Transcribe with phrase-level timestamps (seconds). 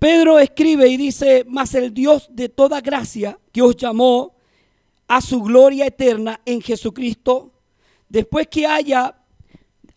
[0.00, 4.34] Pedro escribe y dice, mas el Dios de toda gracia que os llamó
[5.06, 7.52] a su gloria eterna en Jesucristo,
[8.08, 9.14] después que haya,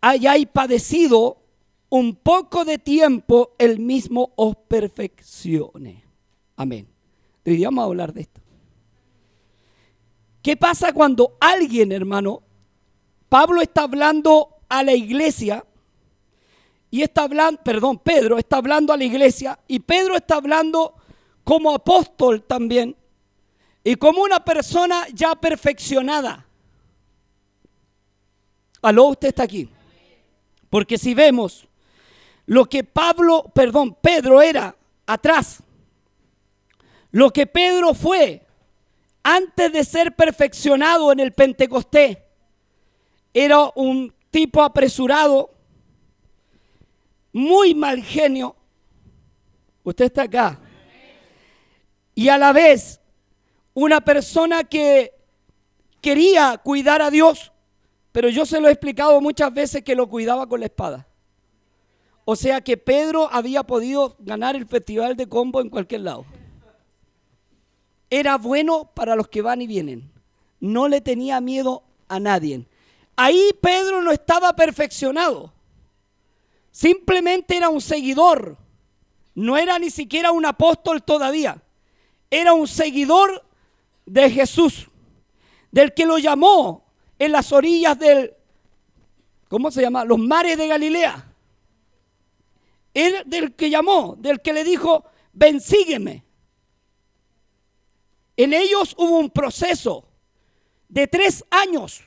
[0.02, 1.38] hayáis padecido
[1.88, 6.04] un poco de tiempo, el mismo os perfeccione.
[6.58, 6.86] Amén.
[7.46, 8.42] Día vamos a hablar de esto.
[10.42, 12.44] ¿Qué pasa cuando alguien, hermano,
[13.30, 15.66] Pablo está hablando a la iglesia
[16.94, 20.94] y está hablando, perdón, Pedro está hablando a la iglesia y Pedro está hablando
[21.44, 22.96] como apóstol también
[23.84, 26.46] y como una persona ya perfeccionada.
[28.84, 29.68] Aló, usted está aquí.
[30.70, 31.68] Porque si vemos
[32.46, 34.76] lo que Pablo, perdón, Pedro era
[35.08, 35.64] atrás,
[37.10, 38.46] lo que Pedro fue
[39.24, 42.20] antes de ser perfeccionado en el Pentecostés,
[43.34, 45.50] era un tipo apresurado,
[47.34, 48.56] muy mal genio.
[49.84, 50.60] Usted está acá.
[52.16, 53.02] Y a la vez,
[53.74, 55.14] una persona que
[56.00, 57.52] quería cuidar a Dios,
[58.12, 61.08] pero yo se lo he explicado muchas veces que lo cuidaba con la espada.
[62.26, 66.26] O sea que Pedro había podido ganar el festival de combo en cualquier lado.
[68.10, 70.12] Era bueno para los que van y vienen.
[70.60, 72.66] No le tenía miedo a nadie.
[73.16, 75.52] Ahí Pedro no estaba perfeccionado.
[76.74, 78.58] Simplemente era un seguidor.
[79.36, 81.62] No era ni siquiera un apóstol todavía.
[82.32, 83.46] Era un seguidor
[84.08, 84.90] de Jesús,
[85.72, 86.84] del que lo llamó
[87.20, 88.34] en las orillas del,
[89.50, 90.04] ¿cómo se llama?
[90.04, 91.32] Los mares de Galilea.
[92.96, 96.24] Él del que llamó, del que le dijo, ven, sígueme.
[98.36, 100.08] En ellos hubo un proceso
[100.90, 102.02] de tres años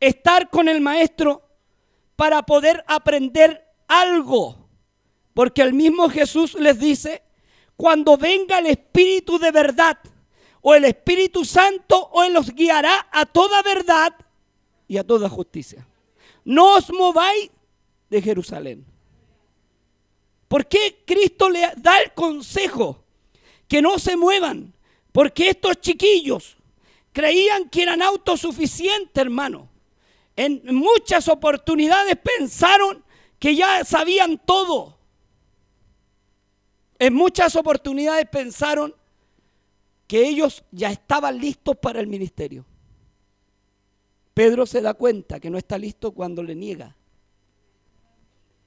[0.00, 1.42] estar con el maestro
[2.16, 3.61] para poder aprender
[4.00, 4.68] algo.
[5.34, 7.22] Porque el mismo Jesús les dice,
[7.76, 9.98] cuando venga el Espíritu de verdad,
[10.60, 14.14] o el Espíritu Santo, o Él los guiará a toda verdad
[14.86, 15.86] y a toda justicia.
[16.44, 17.50] No os mováis
[18.08, 18.84] de Jerusalén.
[20.48, 23.02] ¿Por qué Cristo le da el consejo
[23.66, 24.74] que no se muevan?
[25.10, 26.56] Porque estos chiquillos
[27.12, 29.68] creían que eran autosuficientes, hermano.
[30.36, 33.02] En muchas oportunidades pensaron
[33.42, 35.00] que ya sabían todo.
[36.96, 38.94] En muchas oportunidades pensaron
[40.06, 42.64] que ellos ya estaban listos para el ministerio.
[44.32, 46.94] Pedro se da cuenta que no está listo cuando le niega.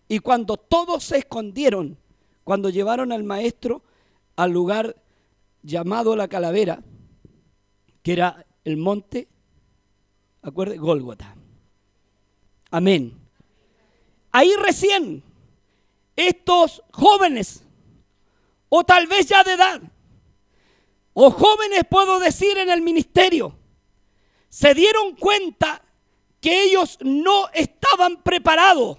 [0.09, 1.97] Y cuando todos se escondieron,
[2.44, 3.81] cuando llevaron al maestro
[4.36, 5.02] al lugar
[5.63, 6.84] llamado la calavera,
[8.03, 9.30] que era el monte,
[10.42, 11.34] acuerde, Gólgota.
[12.72, 13.25] Amén.
[14.38, 15.23] Ahí recién
[16.13, 17.63] estos jóvenes,
[18.68, 19.81] o tal vez ya de edad,
[21.13, 23.57] o jóvenes puedo decir en el ministerio,
[24.50, 25.81] se dieron cuenta
[26.41, 28.97] que ellos no estaban preparados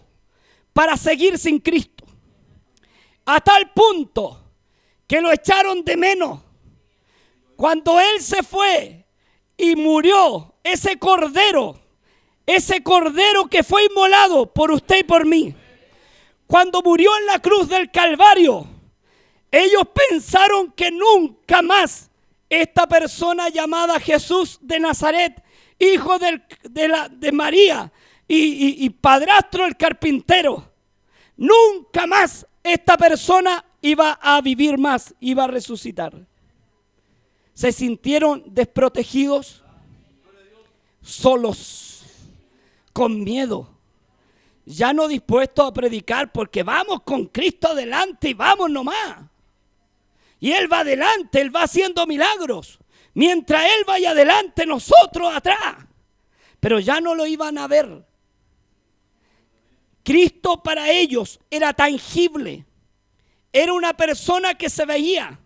[0.73, 2.07] para seguir sin Cristo.
[3.27, 4.43] A tal punto
[5.07, 6.41] que lo echaron de menos.
[7.57, 9.05] Cuando Él se fue
[9.59, 11.79] y murió, ese cordero,
[12.47, 15.55] ese cordero que fue inmolado por usted y por mí,
[16.47, 18.67] cuando murió en la cruz del Calvario,
[19.51, 22.09] ellos pensaron que nunca más
[22.49, 25.43] esta persona llamada Jesús de Nazaret,
[25.79, 27.93] hijo de, la, de María
[28.29, 30.73] y, y padrastro el carpintero,
[31.37, 36.13] nunca más esta persona iba a vivir más, iba a resucitar.
[37.55, 39.65] Se sintieron desprotegidos,
[41.03, 41.86] solos,
[42.97, 43.69] con miedo,
[44.65, 49.19] ya no dispuestos a predicar porque vamos con Cristo adelante y vamos nomás.
[50.41, 52.79] Y Él va adelante, Él va haciendo milagros.
[53.13, 55.77] Mientras Él vaya adelante, nosotros atrás.
[56.59, 58.03] Pero ya no lo iban a ver.
[60.03, 62.65] Cristo para ellos era tangible.
[63.53, 65.39] Era una persona que se veía.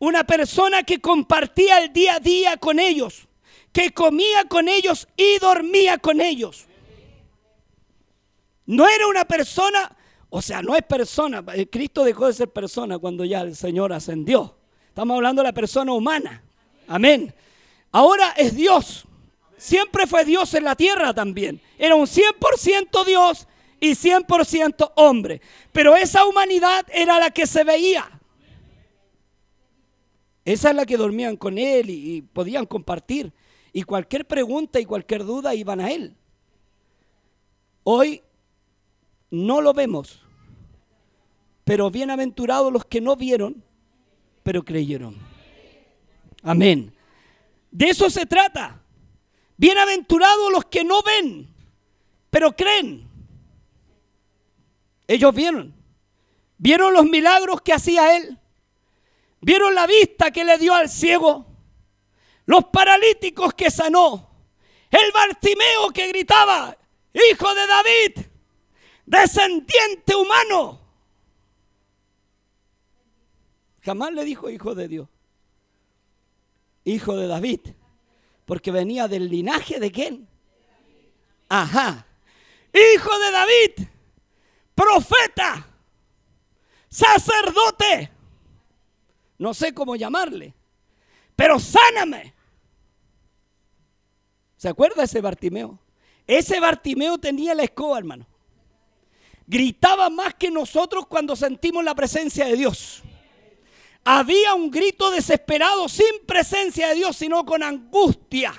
[0.00, 3.28] Una persona que compartía el día a día con ellos.
[3.72, 6.67] Que comía con ellos y dormía con ellos.
[8.68, 9.96] No era una persona
[10.30, 11.42] o sea, no es persona.
[11.54, 14.56] Eh, Cristo dejó de ser persona cuando ya el Señor ascendió.
[14.88, 16.42] Estamos hablando de la persona humana.
[16.86, 17.34] Amén.
[17.92, 19.06] Ahora es Dios.
[19.56, 21.60] Siempre fue Dios en la tierra también.
[21.78, 23.48] Era un 100% Dios
[23.80, 25.40] y 100% hombre.
[25.72, 28.10] Pero esa humanidad era la que se veía.
[30.44, 33.32] Esa es la que dormían con él y, y podían compartir.
[33.72, 36.14] Y cualquier pregunta y cualquier duda iban a él.
[37.84, 38.22] Hoy
[39.30, 40.24] no lo vemos,
[41.64, 43.62] Pero bienaventurados los que no vieron,
[44.42, 45.16] pero creyeron.
[46.42, 46.94] Amén.
[47.70, 48.80] De eso se trata.
[49.58, 51.46] Bienaventurados los que no ven,
[52.30, 53.06] pero creen.
[55.06, 55.74] Ellos vieron.
[56.56, 58.38] Vieron los milagros que hacía él.
[59.40, 61.46] Vieron la vista que le dio al ciego.
[62.46, 64.30] Los paralíticos que sanó.
[64.90, 66.76] El Bartimeo que gritaba,
[67.12, 68.26] hijo de David,
[69.08, 70.80] descendiente humano.
[73.82, 75.08] Jamás le dijo hijo de Dios.
[76.84, 77.60] Hijo de David.
[78.44, 80.28] Porque venía del linaje de quién?
[81.48, 82.06] Ajá.
[82.72, 83.88] Hijo de David.
[84.74, 85.66] Profeta.
[86.88, 88.10] Sacerdote.
[89.38, 90.54] No sé cómo llamarle.
[91.36, 92.34] Pero sáname.
[94.56, 95.78] ¿Se acuerda ese Bartimeo?
[96.26, 98.26] Ese Bartimeo tenía la escoba, hermano.
[99.50, 103.02] Gritaba más que nosotros cuando sentimos la presencia de Dios.
[104.04, 108.52] Había un grito desesperado sin presencia de Dios, sino con angustia.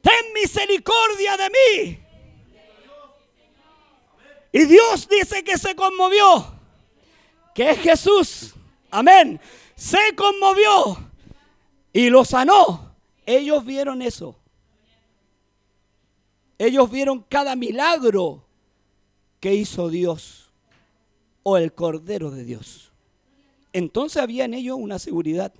[0.00, 1.98] Ten misericordia de mí.
[4.52, 6.58] Y Dios dice que se conmovió.
[7.54, 8.54] Que es Jesús.
[8.90, 9.38] Amén.
[9.76, 11.10] Se conmovió
[11.92, 12.96] y lo sanó.
[13.26, 14.34] Ellos vieron eso.
[16.56, 18.46] Ellos vieron cada milagro
[19.40, 20.50] que hizo Dios
[21.42, 22.92] o el Cordero de Dios.
[23.72, 25.52] Entonces había en ellos una seguridad.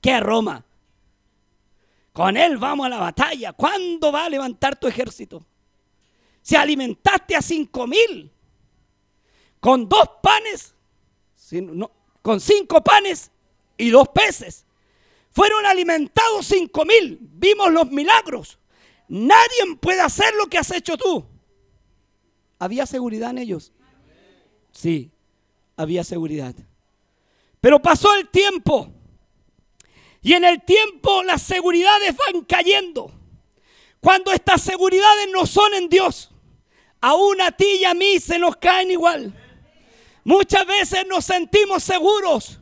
[0.00, 0.64] ¿Qué Roma?
[2.12, 3.52] Con él vamos a la batalla.
[3.52, 5.44] ¿Cuándo va a levantar tu ejército?
[6.42, 8.30] Si alimentaste a cinco mil
[9.60, 10.74] con dos panes,
[12.22, 13.30] con cinco panes
[13.76, 14.64] y dos peces.
[15.30, 17.18] Fueron alimentados cinco mil.
[17.20, 18.58] Vimos los milagros.
[19.08, 21.26] Nadie puede hacer lo que has hecho tú.
[22.58, 23.72] ¿Había seguridad en ellos?
[24.72, 25.10] Sí,
[25.76, 26.54] había seguridad.
[27.60, 28.92] Pero pasó el tiempo.
[30.22, 33.12] Y en el tiempo las seguridades van cayendo.
[34.00, 36.30] Cuando estas seguridades no son en Dios,
[37.00, 39.34] aún a ti y a mí se nos caen igual.
[40.24, 42.58] Muchas veces nos sentimos seguros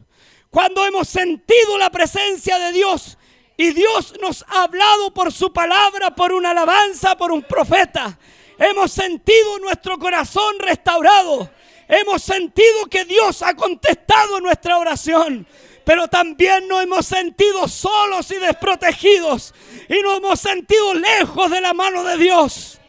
[0.51, 3.19] cuando hemos sentido la presencia de Dios
[3.57, 8.19] y Dios nos ha hablado por su palabra, por una alabanza, por un profeta.
[8.59, 11.51] Hemos sentido nuestro corazón restaurado.
[11.89, 15.47] Hemos sentido que Dios ha contestado nuestra oración.
[15.85, 19.55] Pero también nos hemos sentido solos y desprotegidos.
[19.89, 22.81] Y nos hemos sentido lejos de la mano de Dios.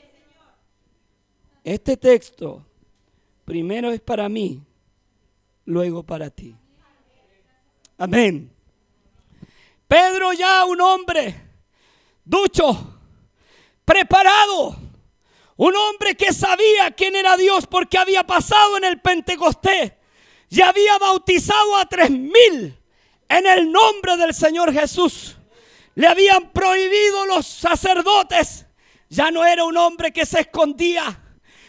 [1.63, 2.63] Este texto
[3.43, 4.61] primero es para mí,
[5.65, 6.55] luego para ti.
[7.97, 8.51] Amén.
[9.87, 11.41] Pedro ya un hombre
[12.23, 12.99] ducho,
[13.85, 14.75] preparado,
[15.57, 19.93] un hombre que sabía quién era Dios porque había pasado en el Pentecostés
[20.49, 22.77] y había bautizado a tres mil
[23.29, 25.37] en el nombre del Señor Jesús.
[25.95, 28.65] Le habían prohibido los sacerdotes.
[29.09, 31.21] Ya no era un hombre que se escondía.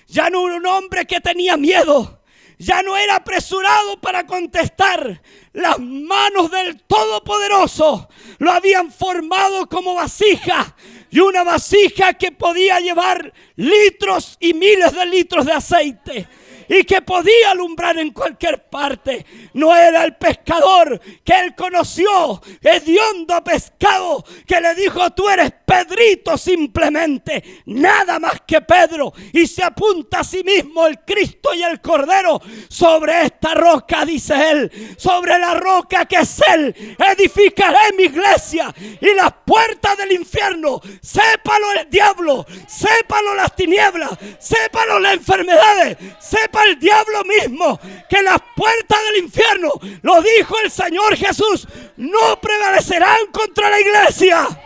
[0.09, 2.16] Ya no era un hombre que tenía miedo.
[2.59, 5.21] Ya no era apresurado para contestar.
[5.53, 8.09] Las manos del Todopoderoso
[8.39, 10.75] lo habían formado como vasija
[11.11, 16.29] y una vasija que podía llevar litros y miles de litros de aceite
[16.69, 19.25] y que podía alumbrar en cualquier parte.
[19.55, 26.39] No era el pescador que él conoció, hediondo pescado, que le dijo, tú eres Pedrito
[26.39, 29.13] simplemente, nada más que Pedro.
[29.33, 34.35] Y se apunta a sí mismo el Cristo y el Cordero sobre esta roca, dice
[34.51, 40.81] él, sobre la roca que es él, edificaré mi iglesia y las puertas del infierno,
[41.01, 48.39] sépalo el diablo, sépalo las tinieblas, sépalo las enfermedades, sépalo el diablo mismo que las
[48.55, 49.73] puertas del infierno,
[50.03, 54.63] lo dijo el Señor Jesús, no prevalecerán contra la iglesia.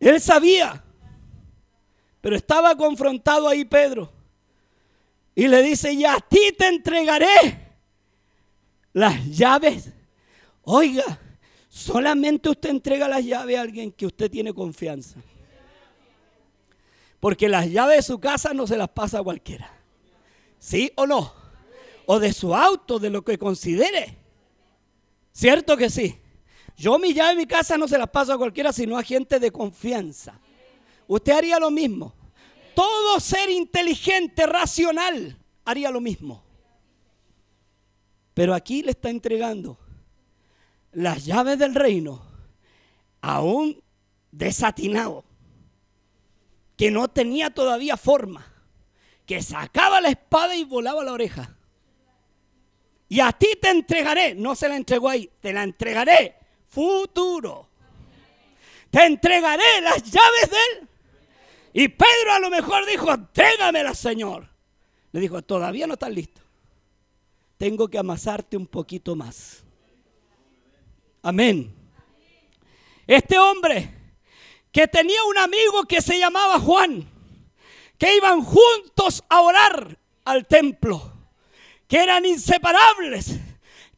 [0.00, 0.82] Él sabía,
[2.20, 4.12] pero estaba confrontado ahí Pedro.
[5.34, 7.58] Y le dice, y a ti te entregaré
[8.92, 9.90] las llaves.
[10.62, 11.18] Oiga,
[11.68, 15.18] solamente usted entrega las llaves a alguien que usted tiene confianza.
[17.22, 19.72] Porque las llaves de su casa no se las pasa a cualquiera.
[20.58, 21.32] ¿Sí o no?
[22.06, 24.18] O de su auto, de lo que considere.
[25.30, 26.18] ¿Cierto que sí?
[26.76, 29.38] Yo mi llave de mi casa no se las paso a cualquiera, sino a gente
[29.38, 30.40] de confianza.
[31.06, 32.12] Usted haría lo mismo.
[32.74, 36.42] Todo ser inteligente, racional, haría lo mismo.
[38.34, 39.78] Pero aquí le está entregando
[40.90, 42.20] las llaves del reino
[43.20, 43.80] a un
[44.32, 45.22] desatinado
[46.76, 48.46] que no tenía todavía forma,
[49.26, 51.56] que sacaba la espada y volaba la oreja.
[53.08, 56.36] Y a ti te entregaré, no se la entregó ahí, te la entregaré
[56.72, 57.68] futuro.
[58.90, 60.88] Te entregaré las llaves de él.
[61.74, 64.48] Y Pedro a lo mejor dijo, entrégamela, Señor.
[65.12, 66.40] Le dijo, todavía no estás listo.
[67.58, 69.62] Tengo que amasarte un poquito más.
[71.22, 71.74] Amén.
[73.06, 73.90] Este hombre
[74.72, 77.08] que tenía un amigo que se llamaba Juan,
[77.98, 81.12] que iban juntos a orar al templo,
[81.86, 83.36] que eran inseparables,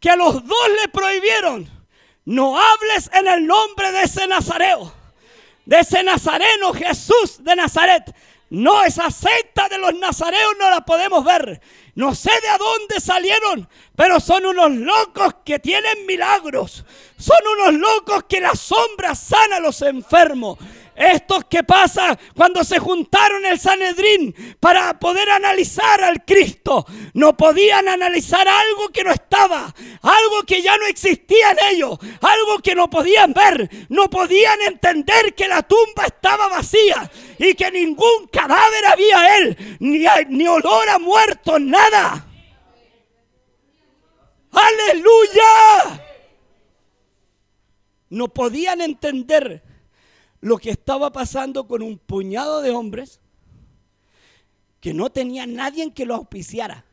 [0.00, 1.70] que a los dos le prohibieron,
[2.24, 4.92] no hables en el nombre de ese nazareo,
[5.64, 8.14] de ese nazareno Jesús de Nazaret.
[8.50, 11.60] No, esa secta de los nazareos no la podemos ver.
[11.94, 16.84] No sé de dónde salieron, pero son unos locos que tienen milagros.
[17.16, 20.58] Son unos locos que la sombra sana a los enfermos.
[20.96, 27.88] Estos que pasa cuando se juntaron el Sanedrín para poder analizar al Cristo, no podían
[27.88, 32.88] analizar algo que no estaba, algo que ya no existía en ellos, algo que no
[32.88, 39.38] podían ver, no podían entender que la tumba estaba vacía y que ningún cadáver había
[39.38, 42.24] él, ni, ni olor a muerto, nada.
[44.52, 46.00] Aleluya.
[48.10, 49.73] No podían entender
[50.44, 53.18] lo que estaba pasando con un puñado de hombres
[54.78, 56.84] que no tenía nadie en que lo auspiciara.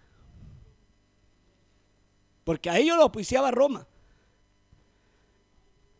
[2.46, 3.86] Porque a ellos lo auspiciaba Roma.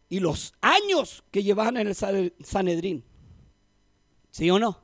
[0.08, 3.04] Y los años que llevaban en el Sanedrín.
[4.32, 4.80] ¿Sí o no?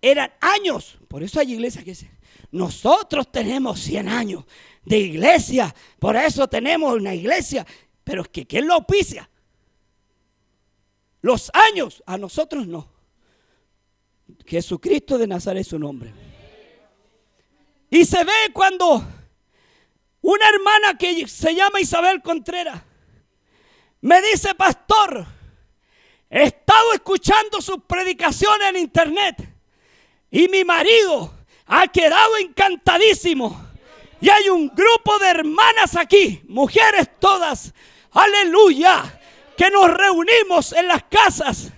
[0.00, 0.98] Eran años.
[1.06, 2.10] Por eso hay iglesias que dicen,
[2.50, 4.44] nosotros tenemos 100 años
[4.84, 5.72] de iglesia.
[6.00, 7.64] Por eso tenemos una iglesia.
[8.02, 9.30] Pero es que ¿quién lo auspicia?
[11.22, 12.88] Los años, a nosotros no.
[14.44, 16.12] Jesucristo de Nazaret es su nombre.
[17.88, 19.04] Y se ve cuando
[20.20, 22.82] una hermana que se llama Isabel Contreras
[24.00, 25.26] me dice, pastor,
[26.28, 29.36] he estado escuchando sus predicaciones en internet
[30.30, 31.32] y mi marido
[31.66, 33.68] ha quedado encantadísimo.
[34.20, 37.72] Y hay un grupo de hermanas aquí, mujeres todas,
[38.10, 39.20] aleluya,
[39.56, 41.72] que nos reunimos en las casas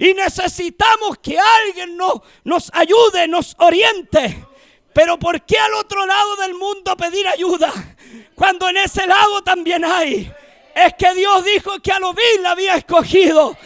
[0.00, 4.46] y necesitamos que alguien nos, nos ayude, nos oriente.
[4.94, 7.70] Pero ¿por qué al otro lado del mundo pedir ayuda?
[8.34, 10.32] Cuando en ese lado también hay.
[10.74, 13.56] Es que Dios dijo que a lo vil había escogido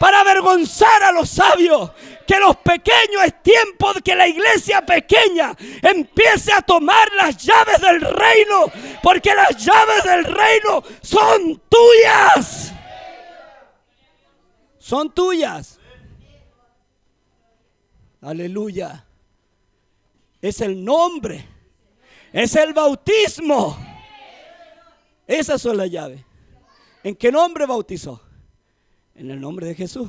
[0.00, 1.92] para avergonzar a los sabios.
[2.26, 7.80] Que los pequeños es tiempo de que la iglesia pequeña empiece a tomar las llaves
[7.80, 8.72] del reino.
[9.04, 12.72] Porque las llaves del reino son tuyas
[14.86, 15.80] son tuyas.
[18.20, 19.04] Aleluya.
[20.40, 21.44] Es el nombre.
[22.32, 23.76] Es el bautismo.
[25.26, 26.24] Esas son las llaves.
[27.02, 28.22] ¿En qué nombre bautizó?
[29.16, 30.08] En el nombre de Jesús.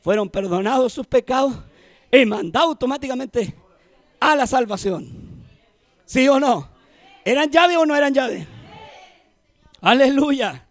[0.00, 1.54] Fueron perdonados sus pecados
[2.10, 3.54] y mandados automáticamente
[4.18, 5.44] a la salvación.
[6.04, 6.68] ¿Sí o no?
[7.24, 8.48] ¿Eran llaves o no eran llaves?
[9.80, 10.67] Aleluya.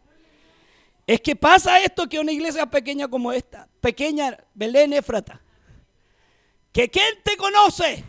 [1.07, 5.41] Es que pasa esto que una iglesia pequeña como esta, pequeña Belén Éfrata,
[6.73, 8.03] que ¿quién te conoce?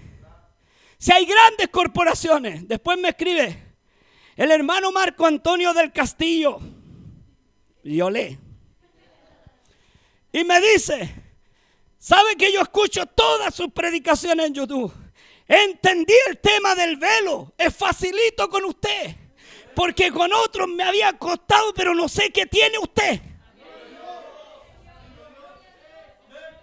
[0.98, 3.76] Si hay grandes corporaciones, después me escribe
[4.34, 6.58] el hermano Marco Antonio del Castillo,
[7.84, 8.38] y.
[10.32, 11.14] Y me dice,
[11.98, 14.92] ¿sabe que yo escucho todas sus predicaciones en YouTube?
[15.46, 19.16] Entendí el tema del velo, es facilito con usted
[19.78, 23.20] porque con otros me había costado, pero no sé qué tiene usted.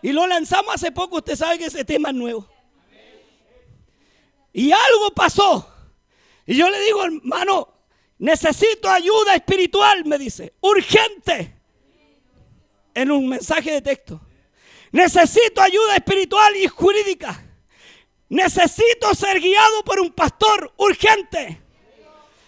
[0.02, 2.46] Y lo lanzamos hace poco, usted sabe que ese tema es nuevo.
[4.52, 5.66] Y algo pasó.
[6.46, 7.70] Y yo le digo, hermano,
[8.18, 11.56] necesito ayuda espiritual, me dice, urgente.
[12.94, 14.20] En un mensaje de texto.
[14.92, 17.46] Necesito ayuda espiritual y jurídica.
[18.28, 21.65] Necesito ser guiado por un pastor urgente.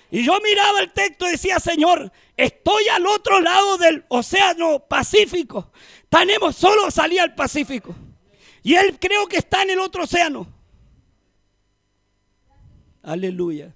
[0.09, 5.71] Y yo miraba el texto y decía, Señor, estoy al otro lado del océano Pacífico.
[6.09, 7.93] Tenemos solo salía al Pacífico.
[8.63, 10.47] Y él creo que está en el otro océano.
[13.03, 13.73] Aleluya.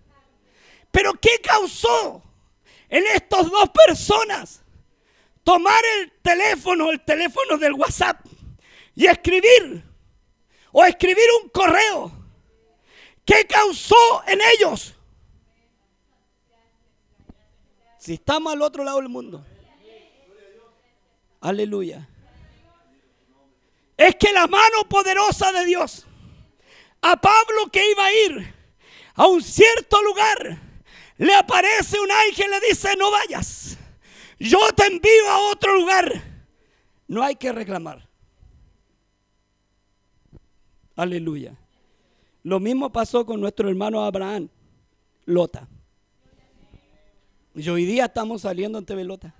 [0.91, 2.23] Pero ¿qué causó
[2.89, 4.61] en estas dos personas
[5.43, 8.25] tomar el teléfono, el teléfono del WhatsApp
[8.95, 9.83] y escribir
[10.71, 12.11] o escribir un correo?
[13.25, 14.95] ¿Qué causó en ellos?
[18.01, 19.45] Si estamos al otro lado del mundo.
[21.39, 22.09] Aleluya.
[23.95, 26.07] Es que la mano poderosa de Dios
[26.99, 28.53] a Pablo que iba a ir
[29.13, 30.59] a un cierto lugar,
[31.19, 33.77] le aparece un ángel y le dice, no vayas,
[34.39, 36.23] yo te envío a otro lugar.
[37.07, 38.09] No hay que reclamar.
[40.95, 41.55] Aleluya.
[42.41, 44.49] Lo mismo pasó con nuestro hermano Abraham,
[45.25, 45.67] Lota.
[47.53, 49.35] Y hoy día estamos saliendo en TV Lota.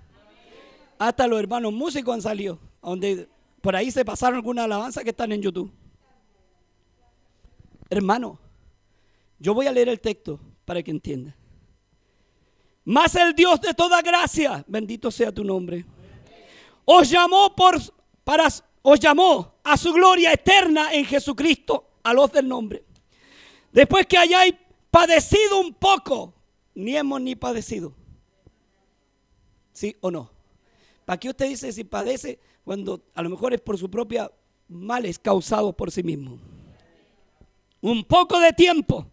[0.98, 3.28] Hasta los hermanos músicos han salido, donde
[3.60, 5.72] por ahí se pasaron algunas alabanzas que están en YouTube.
[7.88, 8.38] Hermano,
[9.38, 11.34] yo voy a leer el texto para que entienda.
[12.84, 15.84] Más el Dios de toda gracia, bendito sea tu nombre,
[16.84, 17.80] os llamó por
[18.24, 18.48] para
[18.82, 22.84] os llamó a su gloria eterna en Jesucristo, a los del nombre.
[23.72, 24.54] Después que hayáis
[24.90, 26.34] padecido un poco,
[26.74, 27.94] ni hemos ni padecido.
[29.72, 30.30] ¿Sí o no?
[31.04, 34.30] ¿Para qué usted dice si padece cuando a lo mejor es por su propia
[34.68, 36.38] males causados por sí mismo?
[37.80, 39.06] Un poco de tiempo.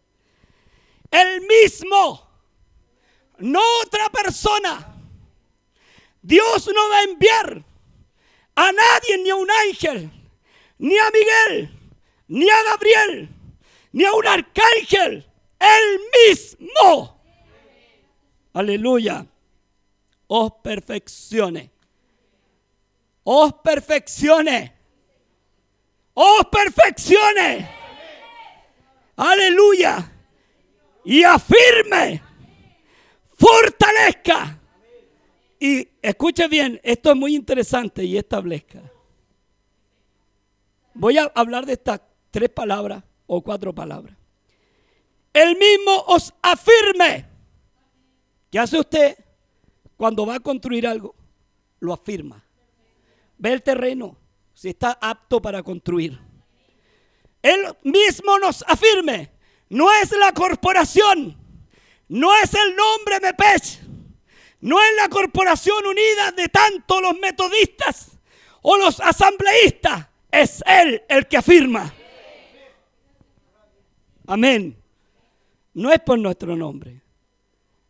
[1.10, 2.28] El mismo,
[3.40, 4.96] no otra persona.
[6.22, 7.64] Dios no va a enviar
[8.56, 10.12] a nadie, ni a un ángel,
[10.78, 11.70] ni a Miguel,
[12.28, 13.30] ni a Gabriel,
[13.94, 15.26] ni a un arcángel.
[15.60, 17.20] El mismo.
[18.54, 19.26] Aleluya.
[20.32, 21.72] Os perfeccione.
[23.24, 24.74] Os perfeccione.
[26.14, 27.68] Os perfeccione.
[29.16, 30.12] Aleluya.
[31.04, 32.22] Y afirme.
[33.34, 34.60] Fortalezca.
[35.60, 38.84] Y escuche bien, esto es muy interesante y establezca.
[40.94, 44.16] Voy a hablar de estas tres palabras o cuatro palabras.
[45.34, 47.26] El mismo os afirme.
[48.52, 49.18] ¿Qué hace usted
[50.00, 51.14] cuando va a construir algo?
[51.82, 52.42] Lo afirma.
[53.38, 54.16] Ve el terreno,
[54.54, 56.18] si está apto para construir.
[57.42, 59.30] Él mismo nos afirme.
[59.68, 61.38] No es la corporación,
[62.08, 63.82] no es el nombre MEPECH,
[64.62, 68.18] no es la corporación unida de tanto los metodistas
[68.62, 71.94] o los asambleístas, es Él el que afirma.
[74.28, 74.82] Amén.
[75.74, 77.02] No es por nuestro nombre.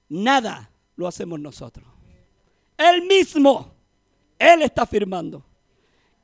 [0.09, 1.88] Nada lo hacemos nosotros.
[2.79, 3.75] Él mismo,
[4.39, 5.43] Él está afirmando.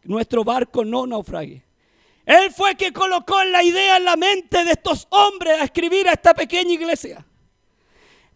[0.03, 1.61] Nuestro barco no naufrague.
[2.25, 6.13] Él fue que colocó la idea en la mente de estos hombres a escribir a
[6.13, 7.25] esta pequeña iglesia.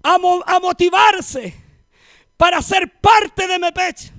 [0.03, 1.53] A, a motivarse
[2.36, 4.12] para ser parte de Mepech.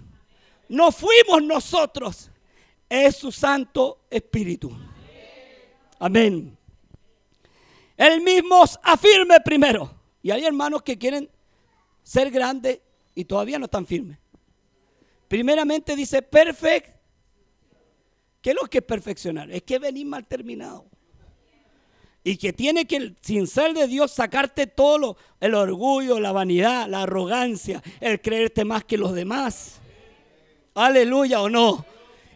[0.70, 2.30] No fuimos nosotros,
[2.88, 4.74] es su Santo Espíritu.
[5.98, 6.56] Amén.
[7.98, 9.94] Él mismo afirme primero.
[10.22, 11.30] Y hay hermanos que quieren
[12.02, 12.80] ser grandes
[13.20, 14.18] y todavía no están firmes.
[15.28, 16.96] Primeramente dice perfect.
[18.40, 19.50] ¿Qué es lo que es perfeccionar?
[19.50, 20.86] Es que venir mal terminado.
[22.24, 26.88] Y que tiene que, sin ser de Dios, sacarte todo lo, el orgullo, la vanidad,
[26.88, 29.80] la arrogancia, el creerte más que los demás.
[30.74, 31.84] Aleluya o no.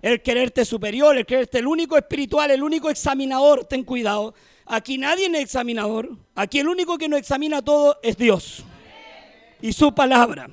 [0.02, 3.64] El quererte superior, el creerte el único espiritual, el único examinador.
[3.64, 4.34] Ten cuidado.
[4.66, 6.16] Aquí nadie es examinador.
[6.34, 8.64] Aquí el único que nos examina todo es Dios.
[9.62, 10.50] Y su palabra.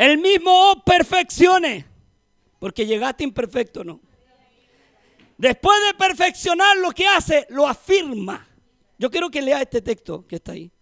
[0.00, 1.84] El mismo oh, perfeccione.
[2.58, 4.00] Porque llegaste imperfecto, ¿no?
[5.36, 8.48] Después de perfeccionar lo que hace, lo afirma.
[8.98, 10.72] Yo quiero que lea este texto que está ahí.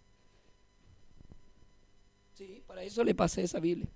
[2.35, 3.89] Sí, para eso le pasé esa Biblia.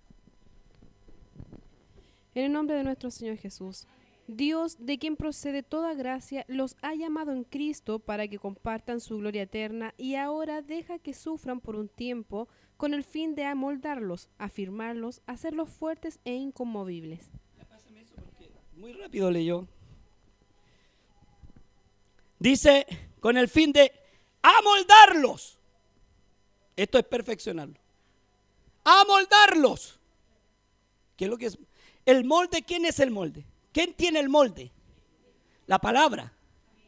[2.34, 3.86] En el nombre de nuestro Señor Jesús.
[4.26, 9.18] Dios, de quien procede toda gracia, los ha llamado en Cristo para que compartan su
[9.18, 14.28] gloria eterna y ahora deja que sufran por un tiempo con el fin de amoldarlos,
[14.38, 17.30] afirmarlos, hacerlos fuertes e inconmovibles.
[18.76, 19.66] Muy rápido leyó.
[22.38, 22.86] Dice,
[23.20, 23.92] con el fin de
[24.42, 25.58] amoldarlos.
[26.74, 27.78] Esto es perfeccionarlo.
[28.82, 30.00] Amoldarlos.
[31.16, 31.58] ¿Qué es lo que es?
[32.04, 33.44] El molde, ¿quién es el molde?
[33.72, 34.70] ¿Quién tiene el molde?
[35.66, 36.32] La palabra.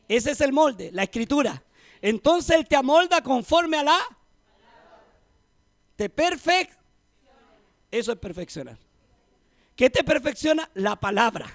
[0.06, 1.62] Ese es el molde, la escritura.
[2.00, 3.98] Entonces Él te amolda conforme a la...
[5.96, 6.78] Te perfect.
[7.90, 8.76] Eso es perfeccionar.
[9.76, 10.68] ¿Qué te perfecciona?
[10.74, 11.46] La palabra.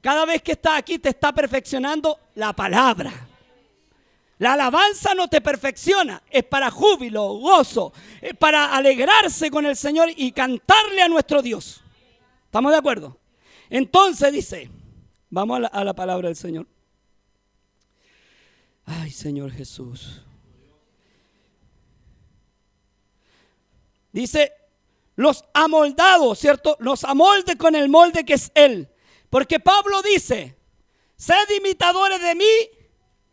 [0.00, 3.12] Cada vez que estás aquí te está perfeccionando la palabra.
[4.38, 10.10] La alabanza no te perfecciona, es para júbilo, gozo, es para alegrarse con el Señor
[10.16, 11.80] y cantarle a nuestro Dios.
[12.46, 13.21] ¿Estamos de acuerdo?
[13.72, 14.68] Entonces dice,
[15.30, 16.66] vamos a la, palabra del Señor.
[18.84, 20.20] Ay, Señor Jesús.
[24.12, 24.52] Dice,
[25.16, 26.76] los amoldados, ¿cierto?
[26.80, 28.90] Los amolde con el molde que es Él.
[29.30, 30.54] Porque Pablo dice,
[31.16, 32.44] sed imitadores de mí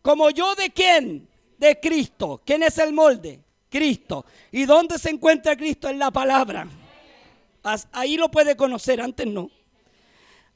[0.00, 1.28] Como yo de quién?
[1.58, 2.40] De Cristo.
[2.46, 3.44] ¿Quién es el molde?
[3.68, 4.24] Cristo.
[4.50, 5.86] ¿Y dónde se encuentra Cristo?
[5.90, 6.66] En la palabra.
[7.92, 9.50] Ahí lo puede conocer, antes no.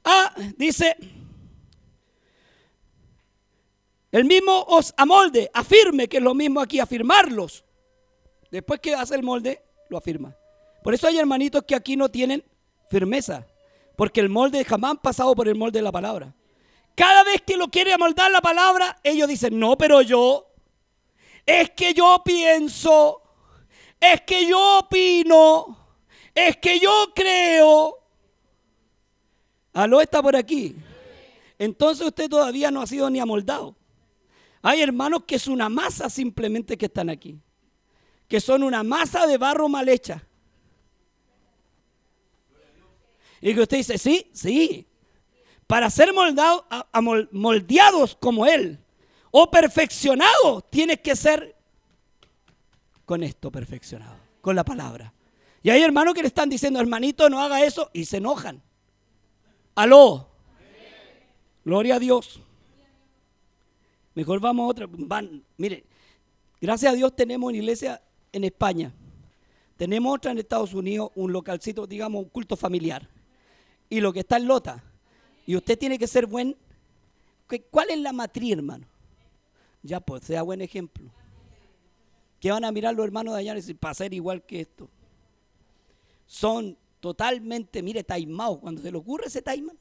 [0.04, 0.96] Ah, dice,
[4.12, 7.64] el mismo os amolde, afirme, que es lo mismo aquí, afirmarlos.
[8.50, 10.36] Después que hace el molde, lo afirma.
[10.84, 12.44] Por eso hay hermanitos que aquí no tienen
[12.88, 13.46] firmeza,
[13.96, 16.34] porque el molde jamás han pasado por el molde de la palabra.
[16.94, 20.46] Cada vez que lo quiere amoldar la palabra, ellos dicen, no, pero yo,
[21.44, 23.20] es que yo pienso,
[23.98, 25.76] es que yo opino,
[26.34, 28.03] es que yo creo.
[29.74, 30.76] Aló está por aquí.
[31.58, 33.76] Entonces usted todavía no ha sido ni amoldado.
[34.62, 37.38] Hay hermanos que es una masa simplemente que están aquí.
[38.28, 40.24] Que son una masa de barro mal hecha.
[43.40, 44.87] Y que usted dice, sí, sí.
[45.66, 46.66] Para ser moldado,
[47.32, 48.78] moldeados como Él
[49.30, 51.56] o perfeccionados, tienes que ser
[53.04, 55.12] con esto perfeccionado, con la palabra.
[55.62, 58.62] Y hay hermanos que le están diciendo, hermanito, no haga eso, y se enojan.
[59.74, 60.28] Aló.
[61.64, 62.40] Gloria a Dios.
[64.14, 64.87] Mejor vamos a otra.
[64.88, 65.84] Van, mire,
[66.60, 68.00] gracias a Dios tenemos una iglesia
[68.32, 68.92] en España.
[69.76, 73.08] Tenemos otra en Estados Unidos, un localcito, digamos, un culto familiar.
[73.88, 74.82] Y lo que está en Lota.
[75.46, 76.56] Y usted tiene que ser buen.
[77.70, 78.87] ¿Cuál es la matriz, hermano?
[79.82, 81.10] Ya, pues, sea buen ejemplo.
[82.40, 84.88] Que van a mirar los hermanos de allá y decir, para ser igual que esto
[86.26, 88.60] son totalmente, mire, taimados.
[88.60, 89.78] Cuando se le ocurre ese taiman,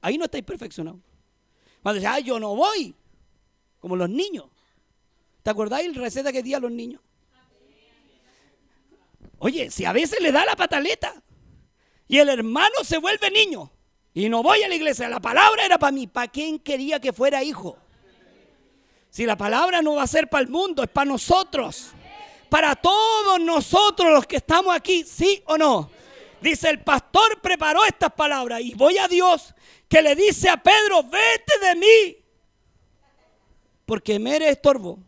[0.00, 1.00] ahí no estáis perfeccionados.
[1.80, 2.92] Cuando dice, ay, yo no voy,
[3.78, 4.46] como los niños.
[5.44, 7.00] ¿Te acordáis la receta que di a los niños?
[9.38, 11.14] Oye, si a veces le da la pataleta
[12.08, 13.70] y el hermano se vuelve niño
[14.12, 16.08] y no voy a la iglesia, la palabra era para mí.
[16.08, 17.78] ¿Para quién quería que fuera hijo?
[19.10, 21.92] Si la palabra no va a ser para el mundo, es para nosotros
[22.48, 25.90] para todos nosotros los que estamos aquí, ¿sí o no?
[26.40, 29.54] Dice, el pastor preparó estas palabras y voy a Dios
[29.88, 32.16] que le dice a Pedro, vete de mí,
[33.84, 34.98] porque me eres estorbo.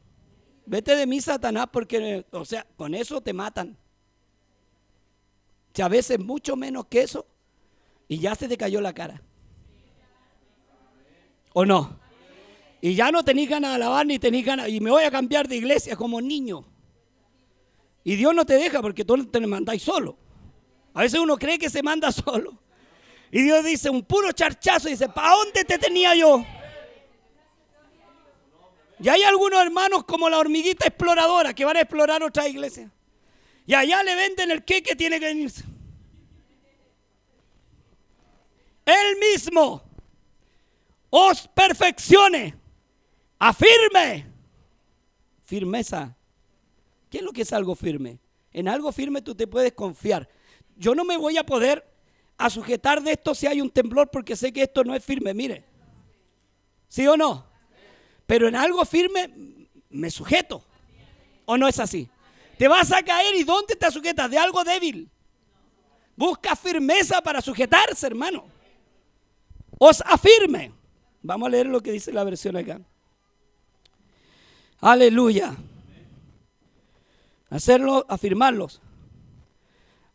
[0.65, 3.77] Vete de mí, Satanás, porque, o sea, con eso te matan.
[5.73, 7.27] Si a veces mucho menos que eso,
[8.07, 9.23] y ya se te cayó la cara.
[11.55, 11.99] ¿O no?
[12.81, 15.49] Y ya no tenéis ganas de alabar ni tenéis ganas, y me voy a cambiar
[15.49, 16.65] de iglesia como niño.
[18.05, 20.19] Y Dios no te deja porque tú te mandáis solo.
[20.99, 22.59] A veces uno cree que se manda solo.
[23.31, 26.45] Y Dios dice, un puro charchazo, y dice, ¿para dónde te tenía yo?
[28.99, 32.91] Y hay algunos hermanos como la hormiguita exploradora que van a explorar otra iglesia.
[33.65, 35.63] Y allá le venden el que tiene que venirse.
[38.85, 39.81] Él mismo
[41.11, 42.57] os perfeccione,
[43.39, 44.27] afirme,
[45.45, 46.17] firmeza
[47.09, 48.19] ¿Qué es lo que es algo firme?
[48.53, 50.29] En algo firme tú te puedes confiar.
[50.79, 51.85] Yo no me voy a poder
[52.39, 55.35] a sujetar de esto si hay un temblor porque sé que esto no es firme,
[55.35, 55.65] mire.
[56.89, 57.45] ¿Sí o no?
[58.27, 59.31] Pero en algo firme
[59.91, 60.65] me sujeto.
[61.45, 62.09] ¿O no es así?
[62.57, 64.31] Te vas a caer y ¿dónde te sujetas?
[64.31, 65.11] De algo débil.
[66.17, 68.45] Busca firmeza para sujetarse, hermano.
[69.79, 70.73] Os afirme.
[71.23, 72.81] Vamos a leer lo que dice la versión acá.
[74.81, 75.57] Aleluya.
[77.51, 78.81] Hacerlo, afirmarlos.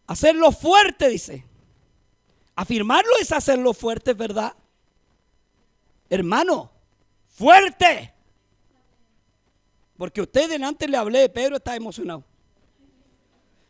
[0.08, 1.46] Hacerlo fuerte, dice.
[2.56, 4.54] Afirmarlo es hacerlo fuerte, ¿verdad?
[6.10, 6.72] Hermano,
[7.28, 8.14] fuerte.
[9.98, 12.24] Porque usted delante le hablé Pedro, está emocionado.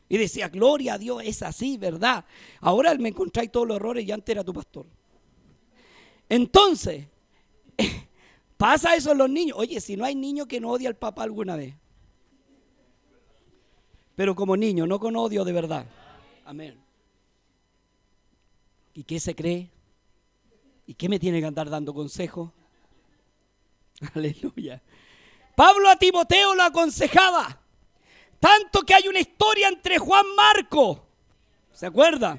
[0.10, 2.26] Y decía, gloria a Dios, es así, ¿verdad?
[2.60, 4.86] Ahora me encontráis todos los errores y antes era tu pastor.
[6.28, 7.06] Entonces,
[8.58, 9.58] pasa eso en los niños.
[9.58, 11.76] Oye, si no hay niño que no odia al papá alguna vez
[14.15, 15.86] pero como niño, no con odio de verdad.
[16.46, 16.80] Amén.
[18.94, 19.70] ¿Y qué se cree?
[20.86, 22.54] ¿Y qué me tiene que andar dando consejo?
[24.14, 24.82] Aleluya.
[25.56, 27.60] Pablo a Timoteo lo aconsejaba.
[28.40, 31.06] Tanto que hay una historia entre Juan Marco.
[31.72, 32.38] ¿Se acuerda?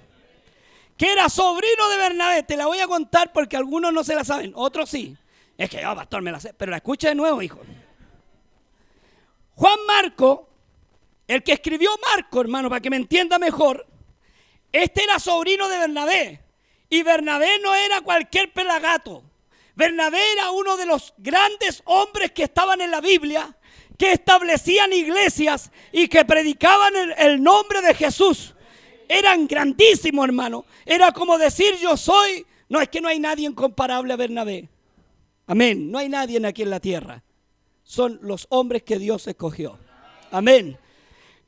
[0.96, 2.42] Que era sobrino de Bernabé.
[2.42, 5.16] Te la voy a contar porque algunos no se la saben, otros sí.
[5.56, 6.52] Es que yo, oh, pastor, me la sé.
[6.52, 7.60] Pero la escucha de nuevo, hijo.
[9.54, 10.54] Juan Marco
[11.26, 13.86] el que escribió Marco, hermano, para que me entienda mejor,
[14.74, 16.40] este era sobrino de Bernabé.
[16.90, 19.22] Y Bernabé no era cualquier pelagato.
[19.76, 23.56] Bernabé era uno de los grandes hombres que estaban en la Biblia,
[23.96, 28.52] que establecían iglesias y que predicaban el, nombre de Jesús.
[29.08, 30.64] Eran grandísimos, hermano.
[30.84, 32.44] Era como decir yo soy.
[32.68, 34.68] No es que no hay nadie incomparable a Bernabé.
[35.46, 35.88] Amén.
[35.88, 37.22] No hay nadie aquí en la tierra.
[37.84, 39.78] Son los hombres que Dios escogió.
[40.32, 40.76] Amén.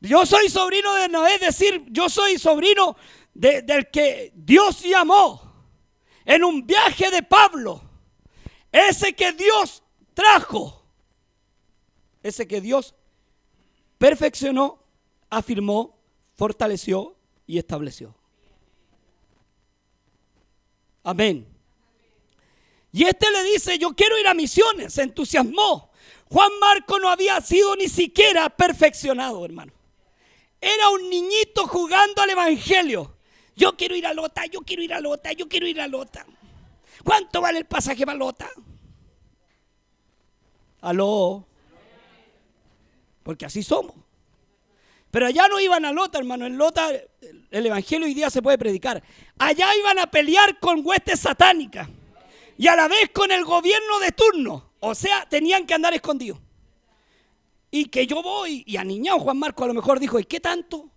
[0.01, 2.97] Yo soy sobrino de Noé, es decir, yo soy sobrino
[3.35, 5.47] del que Dios llamó
[6.25, 7.83] en un viaje de Pablo.
[8.71, 9.83] Ese que Dios
[10.15, 10.83] trajo.
[12.23, 12.95] Ese que Dios
[13.99, 14.83] perfeccionó,
[15.31, 15.99] afirmó,
[16.35, 18.15] fortaleció y estableció.
[21.03, 21.47] Amén.
[22.93, 25.91] Y este le dice, yo quiero ir a misiones, se entusiasmó.
[26.29, 29.76] Juan Marco no había sido ni siquiera perfeccionado, hermano.
[30.61, 33.17] Era un niñito jugando al Evangelio.
[33.55, 36.27] Yo quiero ir a Lota, yo quiero ir a Lota, yo quiero ir a Lota.
[37.05, 38.51] ¿Cuánto vale el pasaje para Lota?
[40.81, 41.47] Aló.
[43.23, 43.97] Porque así somos.
[45.11, 46.47] Pero allá no iban a Lota, hermano.
[46.47, 46.91] En Lota
[47.51, 49.03] el Evangelio hoy día se puede predicar.
[49.39, 51.89] Allá iban a pelear con huestes satánicas.
[52.59, 54.73] Y a la vez con el gobierno de turno.
[54.81, 56.39] O sea, tenían que andar escondidos.
[57.71, 60.41] Y que yo voy, y a niñao Juan Marco a lo mejor dijo, ¿y qué
[60.41, 60.91] tanto?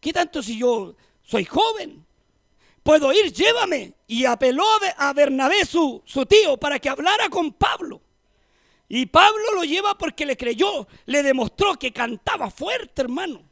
[0.00, 2.06] ¿Qué tanto si yo soy joven?
[2.82, 3.94] Puedo ir, llévame.
[4.06, 4.64] Y apeló
[4.96, 8.00] a Bernabé, su, tío, para que hablara con Pablo.
[8.88, 13.42] Y Pablo lo lleva porque le creyó, le demostró que cantaba fuerte, hermano.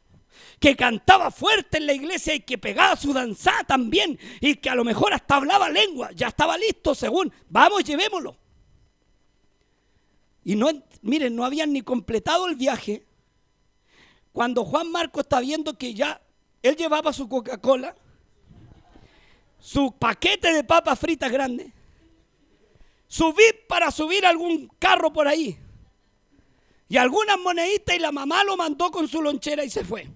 [0.59, 4.19] Que cantaba fuerte en la iglesia y que pegaba su danza también.
[4.41, 6.11] Y que a lo mejor hasta hablaba lengua.
[6.13, 7.31] Ya estaba listo según.
[7.47, 8.35] Vamos, llevémoslo.
[10.43, 10.69] Y no,
[11.01, 13.05] miren, no habían ni completado el viaje.
[14.31, 16.21] Cuando Juan Marco está viendo que ya
[16.61, 17.95] él llevaba su Coca-Cola,
[19.59, 21.73] su paquete de papas fritas grande
[23.09, 25.57] subí para subir algún carro por ahí.
[26.87, 30.07] Y algunas moneditas y la mamá lo mandó con su lonchera y se fue.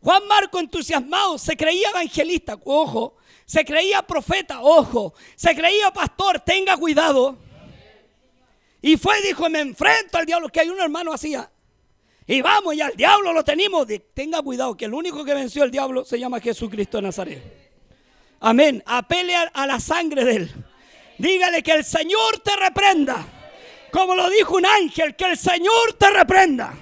[0.00, 6.76] Juan Marco entusiasmado, se creía evangelista, ojo, se creía profeta, ojo, se creía pastor, tenga
[6.76, 7.36] cuidado.
[8.80, 11.34] Y fue y dijo, me enfrento al diablo, que hay un hermano así.
[11.34, 11.50] ¿ah?
[12.26, 13.86] Y vamos, y al diablo lo tenemos.
[14.14, 17.42] Tenga cuidado, que el único que venció al diablo se llama Jesucristo de Nazaret.
[18.40, 18.82] Amén.
[18.86, 20.54] Apele a la sangre de él.
[21.18, 23.26] Dígale que el Señor te reprenda.
[23.90, 26.74] Como lo dijo un ángel, que el Señor te reprenda.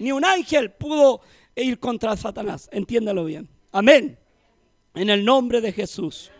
[0.00, 1.22] Ni un ángel pudo
[1.54, 2.68] ir contra Satanás.
[2.72, 3.48] Entiéndalo bien.
[3.72, 4.18] Amén.
[4.94, 6.30] En el nombre de Jesús.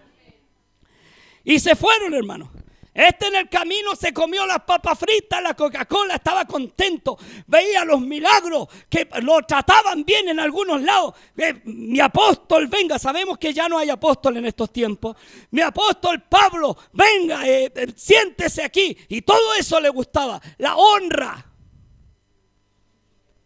[1.45, 2.51] Y se fueron, hermanos.
[2.99, 8.01] Este en el camino se comió las papas fritas, la Coca-Cola, estaba contento, veía los
[8.01, 11.15] milagros, que lo trataban bien en algunos lados.
[11.37, 15.17] Eh, mi apóstol, venga, sabemos que ya no hay apóstol en estos tiempos.
[15.53, 18.99] Mi apóstol Pablo, venga, eh, eh, siéntese aquí.
[19.09, 21.47] Y todo eso le gustaba, la honra.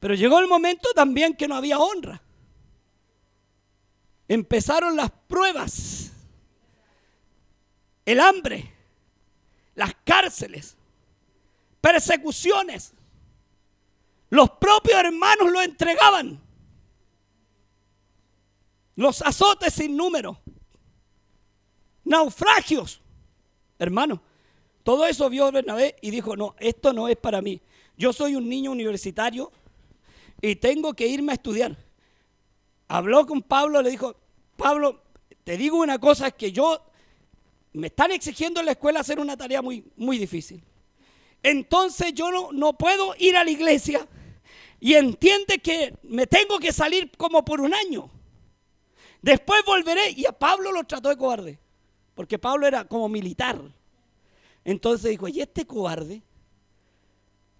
[0.00, 2.22] Pero llegó el momento también que no había honra.
[4.28, 6.10] Empezaron las pruebas,
[8.06, 8.72] el hambre
[9.82, 10.76] las cárceles,
[11.80, 12.94] persecuciones.
[14.30, 16.40] Los propios hermanos lo entregaban.
[18.94, 20.38] Los azotes sin número.
[22.04, 23.00] Naufragios.
[23.76, 24.22] Hermano,
[24.84, 27.60] todo eso vio Bernabé y dijo, no, esto no es para mí.
[27.96, 29.50] Yo soy un niño universitario
[30.40, 31.76] y tengo que irme a estudiar.
[32.86, 34.14] Habló con Pablo, le dijo,
[34.56, 35.02] Pablo,
[35.42, 36.84] te digo una cosa, es que yo
[37.72, 40.62] me están exigiendo en la escuela hacer una tarea muy, muy difícil.
[41.42, 44.06] Entonces yo no, no puedo ir a la iglesia
[44.78, 48.10] y entiende que me tengo que salir como por un año.
[49.20, 51.58] Después volveré y a Pablo lo trató de cobarde,
[52.14, 53.60] porque Pablo era como militar.
[54.64, 56.22] Entonces dijo, ¿y este cobarde?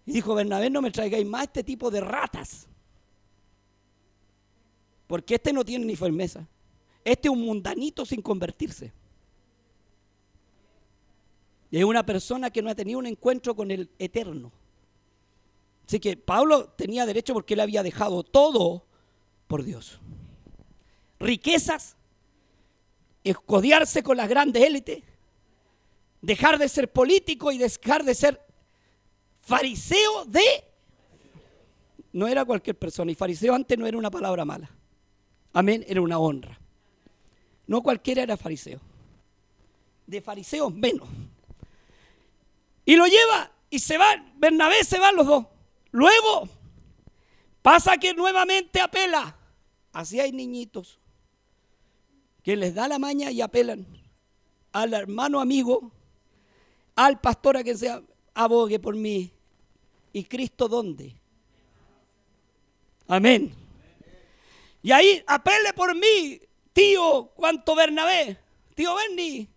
[0.05, 2.67] Y dijo, Bernabé, no me traigáis más este tipo de ratas.
[5.07, 6.47] Porque este no tiene ni firmeza.
[7.05, 8.93] Este es un mundanito sin convertirse.
[11.73, 14.53] Es una persona que no ha tenido un encuentro con el eterno.
[15.87, 18.85] Así que Pablo tenía derecho porque él había dejado todo
[19.47, 19.99] por Dios.
[21.19, 21.97] Riquezas,
[23.25, 25.03] escodiarse con las grandes élites,
[26.21, 28.41] dejar de ser político y dejar de ser
[29.41, 30.43] fariseo de...
[32.13, 34.71] No era cualquier persona, y fariseo antes no era una palabra mala.
[35.55, 36.61] Amén, era una honra.
[37.67, 38.81] No cualquiera era fariseo.
[40.07, 41.09] De fariseos menos.
[42.85, 45.47] Y lo lleva y se va, Bernabé se van los dos.
[45.91, 46.49] Luego
[47.63, 49.37] pasa que nuevamente apela.
[49.93, 50.99] Así hay niñitos
[52.43, 53.87] que les da la maña y apelan
[54.73, 55.93] al hermano amigo,
[56.97, 58.03] al pastor a que sea,
[58.35, 59.33] abogue por mí.
[60.13, 61.15] ¿Y Cristo dónde?
[63.07, 63.55] Amén.
[64.83, 66.41] Y ahí apele por mí,
[66.73, 68.39] tío, cuánto Bernabé,
[68.75, 69.49] tío Berni,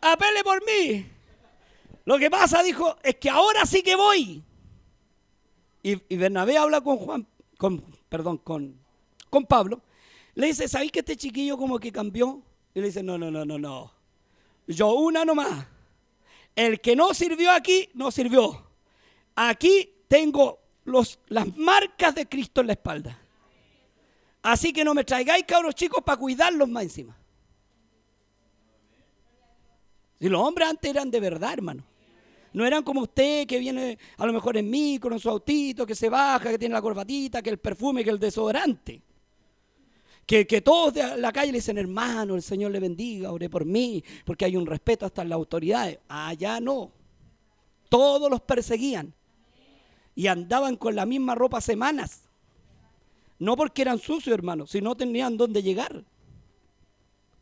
[0.00, 1.06] apele por mí.
[2.04, 4.42] Lo que pasa, dijo, es que ahora sí que voy.
[5.82, 7.26] Y, Bernabé habla con Juan,
[7.58, 8.78] con, perdón, con,
[9.30, 9.82] con Pablo.
[10.34, 12.42] Le dice, ¿sabéis que este chiquillo como que cambió?
[12.74, 13.92] Y le dice, no, no, no, no, no.
[14.66, 15.66] Yo una nomás.
[16.56, 18.66] El que no sirvió aquí, no sirvió.
[19.34, 23.18] Aquí tengo los, las marcas de Cristo en la espalda.
[24.42, 27.16] Así que no me traigáis cabros chicos para cuidarlos más encima.
[30.18, 31.84] Si los hombres antes eran de verdad, hermano.
[32.54, 35.96] No eran como usted que viene a lo mejor en mí con su autito, que
[35.96, 39.02] se baja, que tiene la corbatita, que el perfume, que el desodorante.
[40.24, 43.64] Que, que, todos de la calle le dicen, hermano, el Señor le bendiga, ore por
[43.64, 45.98] mí, porque hay un respeto hasta en las autoridades.
[46.08, 46.92] Allá no.
[47.88, 49.12] Todos los perseguían.
[50.14, 52.22] Y andaban con la misma ropa semanas.
[53.40, 56.04] No porque eran sucios, hermano, sino tenían dónde llegar.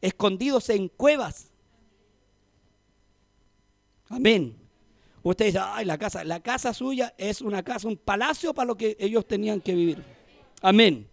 [0.01, 1.51] Escondidos en cuevas.
[4.09, 4.62] Amén.
[5.23, 8.77] Usted dice, ay, la casa, la casa suya es una casa, un palacio para lo
[8.77, 10.05] que ellos tenían que vivir.
[10.61, 11.09] Amén.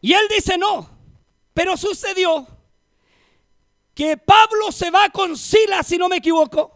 [0.00, 0.88] Y él dice, no,
[1.52, 2.46] pero sucedió
[3.94, 6.72] que Pablo se va con Silas, si no me equivoco,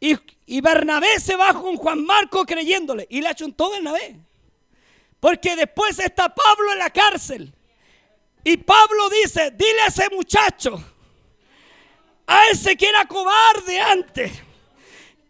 [0.00, 4.16] y, y Bernabé se va con Juan Marco creyéndole, y le achuntó Bernabé.
[5.20, 7.54] Porque después está Pablo en la cárcel.
[8.42, 10.82] Y Pablo dice, dile a ese muchacho,
[12.26, 14.32] a ese que era cobarde antes,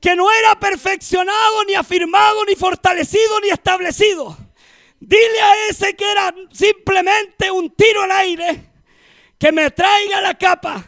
[0.00, 4.37] que no era perfeccionado, ni afirmado, ni fortalecido, ni establecido.
[4.98, 8.64] Dile a ese que era simplemente un tiro al aire,
[9.38, 10.85] que me traiga la capa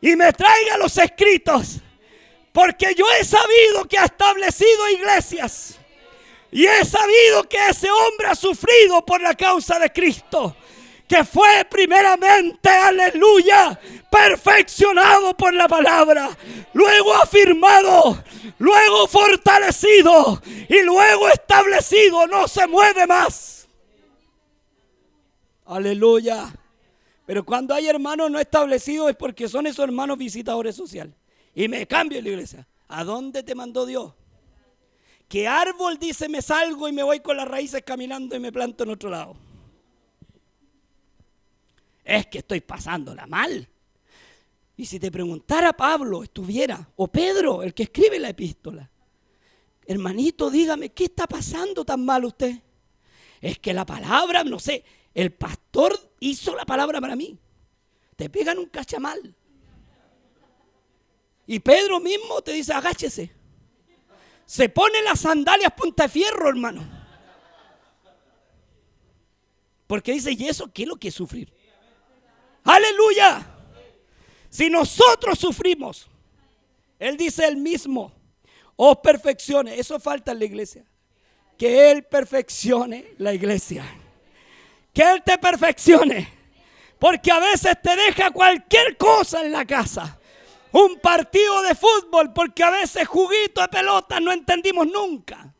[0.00, 1.80] y me traiga los escritos,
[2.52, 5.78] porque yo he sabido que ha establecido iglesias.
[6.50, 10.56] Y he sabido que ese hombre ha sufrido por la causa de Cristo
[11.08, 13.78] que fue primeramente, aleluya,
[14.10, 16.30] perfeccionado por la palabra,
[16.72, 18.22] luego afirmado,
[18.58, 23.68] luego fortalecido y luego establecido, no se mueve más.
[25.66, 26.54] Aleluya.
[27.26, 31.14] Pero cuando hay hermanos no establecidos es porque son esos hermanos visitadores sociales.
[31.54, 32.68] Y me cambio en la iglesia.
[32.88, 34.12] ¿A dónde te mandó Dios?
[35.28, 38.84] ¿Qué árbol dice me salgo y me voy con las raíces caminando y me planto
[38.84, 39.36] en otro lado?
[42.04, 43.68] Es que estoy pasándola mal.
[44.76, 48.90] Y si te preguntara Pablo, estuviera, o Pedro, el que escribe la epístola,
[49.86, 52.58] hermanito, dígame, ¿qué está pasando tan mal usted?
[53.40, 57.38] Es que la palabra, no sé, el pastor hizo la palabra para mí.
[58.16, 59.34] Te pegan un cachamal.
[61.46, 63.30] Y Pedro mismo te dice, agáchese.
[64.46, 66.82] Se pone las sandalias punta de fierro, hermano.
[69.86, 71.52] Porque dice, ¿y eso qué es lo que sufrir?
[72.64, 73.46] Aleluya.
[74.48, 76.08] Si nosotros sufrimos,
[76.98, 78.12] Él dice el mismo,
[78.76, 80.84] oh perfeccione, eso falta en la iglesia.
[81.58, 83.84] Que Él perfeccione la iglesia.
[84.92, 86.28] Que Él te perfeccione.
[86.98, 90.18] Porque a veces te deja cualquier cosa en la casa.
[90.72, 95.52] Un partido de fútbol, porque a veces juguito de pelota no entendimos nunca.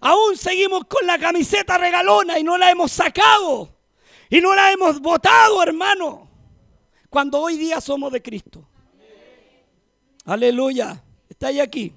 [0.00, 3.75] Aún seguimos con la camiseta regalona y no la hemos sacado.
[4.28, 6.28] Y no la hemos votado, hermano.
[7.08, 8.68] Cuando hoy día somos de Cristo.
[10.24, 11.02] Aleluya.
[11.28, 11.92] Está ahí aquí.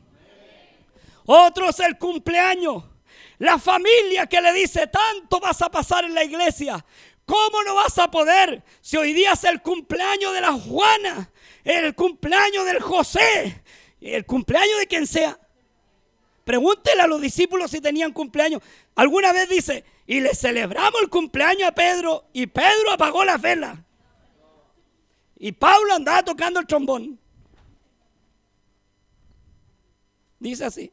[1.25, 2.83] Otro es el cumpleaños.
[3.37, 6.83] La familia que le dice, tanto vas a pasar en la iglesia.
[7.25, 11.31] ¿Cómo no vas a poder si hoy día es el cumpleaños de la Juana,
[11.63, 13.63] el cumpleaños del José,
[14.01, 15.39] el cumpleaños de quien sea?
[16.43, 18.63] Pregúntele a los discípulos si tenían cumpleaños.
[18.95, 23.85] Alguna vez dice, y le celebramos el cumpleaños a Pedro y Pedro apagó la vela.
[25.37, 27.19] Y Pablo andaba tocando el trombón.
[30.39, 30.91] Dice así.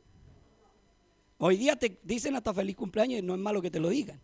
[1.39, 4.21] Hoy día te dicen hasta feliz cumpleaños y no es malo que te lo digan.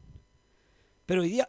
[1.06, 1.48] Pero hoy día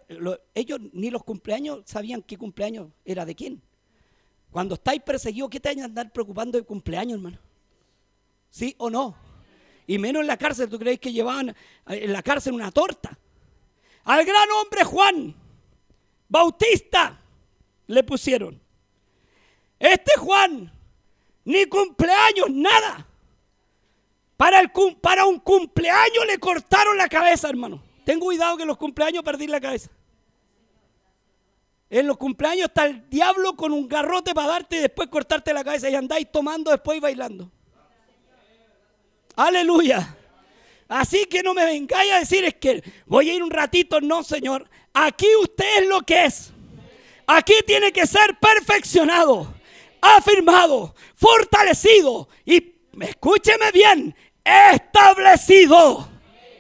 [0.56, 3.62] ellos ni los cumpleaños sabían qué cumpleaños era de quién.
[4.52, 7.40] Cuando estáis perseguidos, ¿qué te hay que andar preocupando de cumpleaños, hermano?
[8.50, 9.14] ¿Sí o no?
[9.86, 11.54] Y menos en la cárcel, ¿tú creéis que llevaban
[11.88, 13.20] en la cárcel una torta?
[14.04, 15.36] Al gran hombre Juan
[16.28, 17.20] Bautista
[17.88, 18.60] le pusieron.
[19.80, 20.72] Este Juan,
[21.46, 23.06] ni cumpleaños, nada.
[24.36, 27.82] Para, un cumpleaños le cortaron la cabeza, hermano.
[28.04, 29.90] Tengo cuidado que en los cumpleaños perdí la cabeza.
[31.90, 35.64] En los cumpleaños está el diablo con un garrote para darte y después cortarte la
[35.64, 37.52] cabeza y andáis tomando después y bailando.
[39.36, 40.18] Aleluya.
[40.94, 44.00] Así que no me vengáis a decir es que voy a ir un ratito.
[44.00, 44.70] No, Señor.
[44.94, 46.54] Aquí usted es lo que es.
[47.26, 49.52] Aquí tiene que ser perfeccionado.
[50.00, 56.10] afirmado, fortalecido y, escúcheme bien, establecido.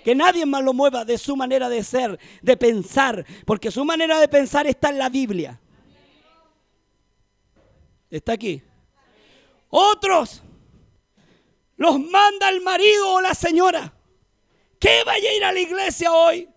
[0.04, 4.20] Que nadie más lo mueva de su manera de ser, de pensar, porque su manera
[4.20, 5.60] de pensar está en la Biblia.
[8.10, 8.64] Está aquí.
[9.70, 10.42] Otros
[11.76, 13.94] los manda el marido o la señora.
[14.84, 16.50] ¿Qué vaya a ir a la iglesia hoy?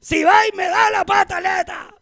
[0.00, 1.94] Si va y me da la pataleta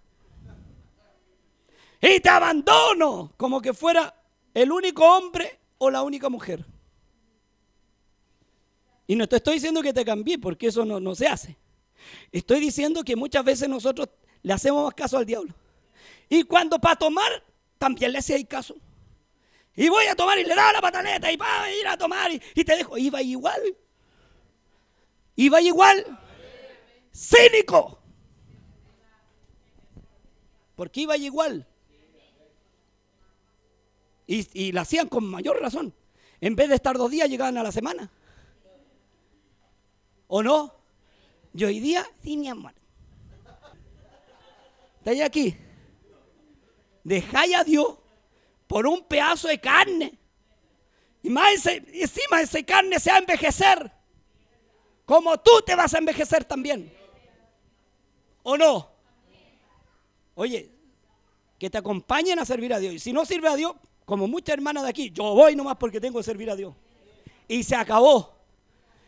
[2.01, 4.15] y te abandono como que fuera
[4.55, 6.65] el único hombre o la única mujer.
[9.07, 11.59] Y no te estoy diciendo que te cambie, porque eso no, no se hace.
[12.33, 14.09] Estoy diciendo que muchas veces nosotros
[14.41, 15.55] le hacemos más caso al diablo.
[16.31, 17.45] Y cuando para tomar,
[17.77, 18.77] también le hacía caso.
[19.77, 22.33] Y voy a tomar y le da la pataleta y va a ir a tomar
[22.33, 22.97] y, y te dejo.
[22.97, 23.61] Iba igual.
[25.41, 26.05] Iba igual.
[27.15, 27.99] Cínico.
[30.77, 31.67] Porque iba igual.
[34.27, 35.95] Y, y la hacían con mayor razón.
[36.43, 38.11] En vez de estar dos días, llegaban a la semana.
[40.27, 40.75] ¿O no?
[41.55, 42.75] Y hoy día, sí, mi amor.
[44.99, 45.57] ¿Estáis aquí?
[47.03, 47.97] Dejáis a Dios
[48.67, 50.19] por un pedazo de carne.
[51.23, 54.00] Y más encima esa carne se va a envejecer.
[55.11, 56.89] Como tú te vas a envejecer también.
[58.45, 58.89] ¿O no?
[60.37, 60.71] Oye,
[61.59, 62.95] que te acompañen a servir a Dios.
[62.95, 66.01] Y si no sirve a Dios, como muchas hermanas de aquí, yo voy nomás porque
[66.01, 66.77] tengo que servir a Dios.
[67.49, 68.37] Y se acabó.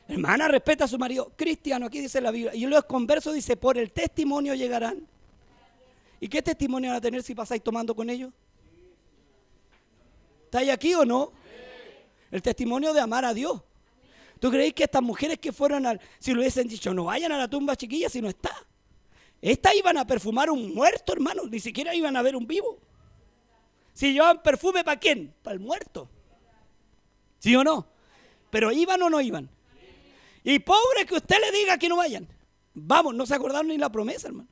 [0.09, 1.31] Hermana, respeta a su marido.
[1.37, 2.53] Cristiano, aquí dice la Biblia.
[2.53, 5.07] Y luego converso dice, por el testimonio llegarán.
[6.19, 8.33] ¿Y qué testimonio van a tener si pasáis tomando con ellos?
[10.47, 11.31] ¿Estáis aquí o no?
[12.33, 13.63] El testimonio de amar a Dios.
[14.43, 17.39] ¿Tú creéis que estas mujeres que fueron al, si lo hubiesen dicho, no vayan a
[17.39, 18.51] la tumba chiquilla si no está?
[19.41, 22.81] Estas iban a perfumar un muerto, hermano, ni siquiera iban a ver un vivo.
[23.93, 25.33] Si llevaban perfume, ¿para quién?
[25.45, 26.11] Para el muerto.
[27.39, 27.87] ¿Sí o no?
[28.51, 29.49] Pero iban o no iban.
[30.43, 32.27] Y pobre que usted le diga que no vayan.
[32.75, 34.49] Vamos, no se acordaron ni la promesa, hermano.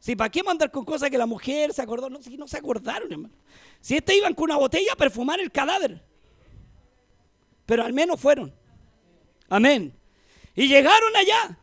[0.00, 2.58] Si para qué mandar con cosas que la mujer se acordó, no, si no se
[2.58, 3.34] acordaron, hermano.
[3.80, 6.09] Si este iban con una botella a perfumar el cadáver.
[7.70, 8.52] Pero al menos fueron.
[9.48, 9.96] Amén.
[10.56, 11.56] Y llegaron allá.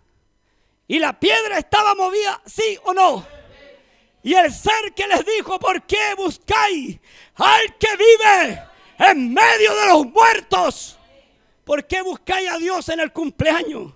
[0.87, 3.27] Y la piedra estaba movida, sí o no.
[4.23, 6.97] Y el ser que les dijo, ¿por qué buscáis
[7.35, 8.63] al que vive
[8.99, 10.97] en medio de los muertos?
[11.65, 13.91] ¿Por qué buscáis a Dios en el cumpleaños?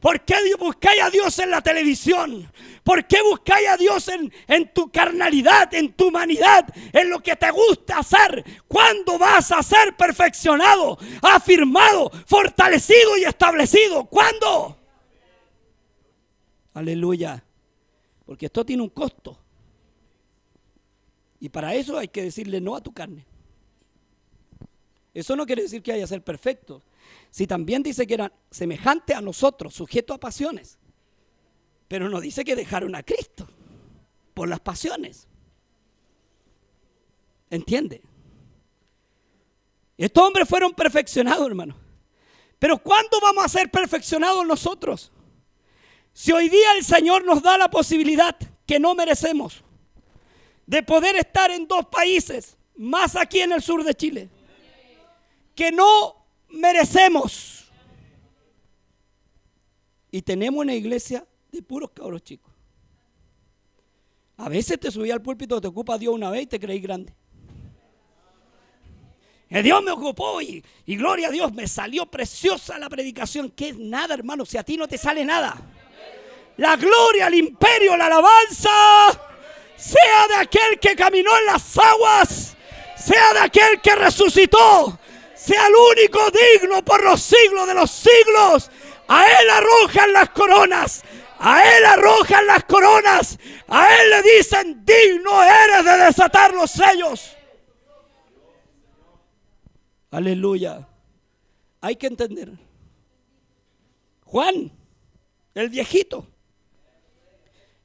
[0.00, 2.50] ¿Por qué buscáis a Dios en la televisión?
[2.82, 7.50] ¿Por qué buscáis a Dios en, tu carnalidad, en tu humanidad, en lo que te
[7.50, 8.42] gusta hacer?
[8.66, 14.06] ¿Cuándo vas a ser perfeccionado, afirmado, fortalecido y establecido?
[14.06, 14.78] ¿Cuándo?
[16.72, 17.44] Aleluya.
[18.24, 19.38] Porque esto tiene un costo.
[21.40, 23.26] Y para eso hay que decirle no a tu carne.
[25.12, 26.82] Eso no quiere decir que haya que ser perfecto.
[27.30, 30.78] Si también dice que eran semejantes a nosotros, sujetos a pasiones.
[31.88, 33.48] Pero no dice que dejaron a Cristo
[34.34, 35.28] por las pasiones.
[37.50, 38.02] ¿Entiende?
[39.96, 41.76] Estos hombres fueron perfeccionados, hermano.
[42.58, 45.12] Pero ¿cuándo vamos a ser perfeccionados nosotros?
[46.12, 49.62] Si hoy día el Señor nos da la posibilidad que no merecemos
[50.66, 54.28] de poder estar en dos países, más aquí en el sur de Chile,
[55.54, 56.19] que no
[56.50, 57.70] merecemos.
[60.10, 62.52] Y tenemos una iglesia de puros cabros chicos.
[64.36, 67.14] A veces te subí al púlpito, te ocupa Dios una vez y te creí grande.
[69.50, 73.50] Dios me ocupó y, y, gloria a Dios, me salió preciosa la predicación.
[73.50, 75.60] Que es nada, hermano, si a ti no te sale nada.
[76.56, 78.70] La gloria, el imperio, la alabanza,
[79.76, 82.56] sea de aquel que caminó en las aguas,
[82.96, 84.98] sea de aquel que resucitó,
[85.40, 88.70] sea el único digno por los siglos de los siglos.
[89.08, 91.02] A Él arrojan las coronas.
[91.38, 93.38] A Él arrojan las coronas.
[93.66, 97.34] A Él le dicen, digno eres de desatar los sellos.
[100.10, 100.86] Aleluya.
[101.80, 102.52] Hay que entender.
[104.24, 104.70] Juan,
[105.54, 106.26] el viejito,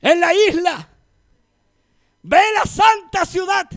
[0.02, 0.90] en la isla,
[2.22, 3.68] ve la santa ciudad.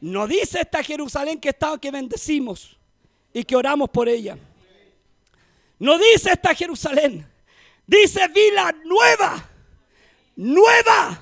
[0.00, 2.73] No dice esta Jerusalén que está que bendecimos
[3.34, 4.38] y que oramos por ella.
[5.78, 7.28] No dice esta Jerusalén,
[7.84, 9.50] dice vila nueva,
[10.36, 11.20] nueva,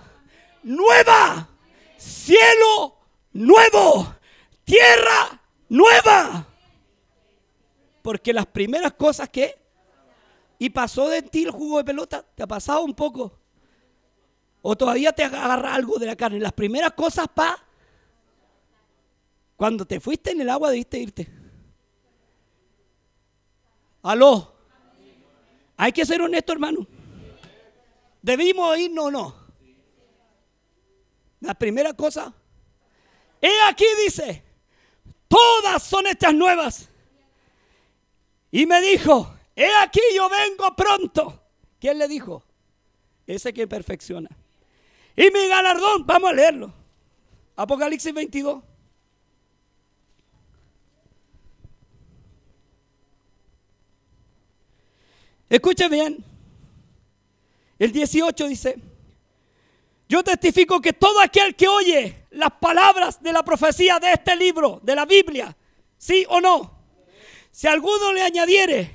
[0.62, 1.48] nueva,
[1.96, 2.98] cielo
[3.32, 4.14] nuevo,
[4.62, 5.40] tierra
[5.70, 6.46] nueva.
[8.02, 9.60] Porque las primeras cosas que...
[10.58, 13.36] Y pasó de ti el jugo de pelota, te ha pasado un poco.
[14.60, 16.38] O todavía te agarra algo de la carne.
[16.38, 17.58] Las primeras cosas pa...
[19.56, 21.41] Cuando te fuiste en el agua debiste irte.
[24.02, 24.52] Aló.
[25.76, 26.86] Hay que ser honesto, hermano.
[28.20, 29.34] ¿Debimos irnos o no?
[31.40, 32.32] La primera cosa.
[33.40, 34.44] He aquí dice,
[35.26, 36.88] todas son estas nuevas.
[38.50, 41.42] Y me dijo, he aquí yo vengo pronto.
[41.80, 42.44] ¿Quién le dijo?
[43.26, 44.30] Ese que perfecciona.
[45.16, 46.72] Y mi galardón, vamos a leerlo.
[47.56, 48.62] Apocalipsis 22.
[55.52, 56.24] Escuche bien.
[57.78, 58.78] El 18 dice,
[60.08, 64.80] yo testifico que todo aquel que oye las palabras de la profecía de este libro,
[64.82, 65.54] de la Biblia,
[65.98, 66.72] sí o no,
[67.50, 68.92] si alguno le añadiere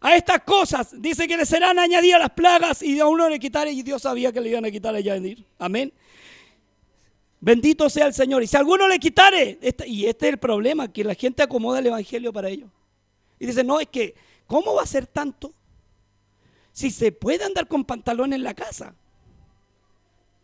[0.00, 3.72] a estas cosas, dice que le serán añadidas las plagas y a uno le quitaré,
[3.72, 5.44] y Dios sabía que le iban a quitar a añadir.
[5.58, 5.92] Amén.
[7.40, 8.42] Bendito sea el Señor.
[8.42, 11.88] Y si alguno le quitare, y este es el problema, que la gente acomoda el
[11.88, 12.70] Evangelio para ellos.
[13.38, 14.14] Y dice, no, es que,
[14.46, 15.52] ¿cómo va a ser tanto?
[16.72, 18.94] Si se puede andar con pantalones en la casa.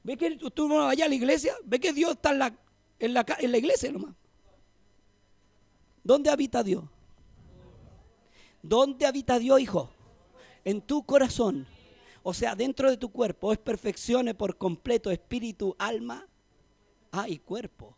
[0.03, 1.55] ¿Ve que tú no vayas a la iglesia?
[1.65, 2.47] ¿Ve que Dios está en la,
[2.99, 4.15] en en la iglesia nomás?
[6.05, 6.85] ¿Dónde habita Dios?
[8.63, 9.91] ¿Dónde habita Dios, hijo?
[10.65, 11.67] En tu corazón.
[12.23, 13.53] O sea, dentro de tu cuerpo.
[13.53, 16.29] Es perfeccione por completo espíritu, alma
[17.11, 17.97] ah, y cuerpo.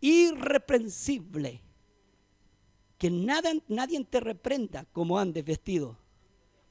[0.00, 1.62] Irreprensible.
[2.98, 6.03] Que nada, nadie te reprenda como andes vestido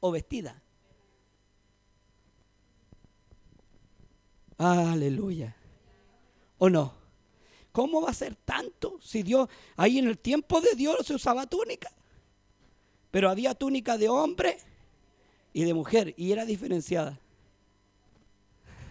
[0.06, 0.62] o vestida.
[4.58, 5.56] Aleluya.
[6.58, 6.94] ¿O no?
[7.72, 9.48] ¿Cómo va a ser tanto si Dios,
[9.78, 11.90] ahí en el tiempo de Dios se usaba túnica?
[13.12, 14.58] Pero había túnica de hombre
[15.54, 17.18] y de mujer y era diferenciada.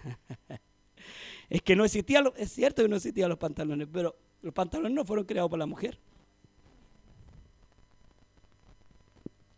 [1.51, 5.05] es que no existía, es cierto que no existían los pantalones, pero los pantalones no
[5.05, 5.99] fueron creados por la mujer.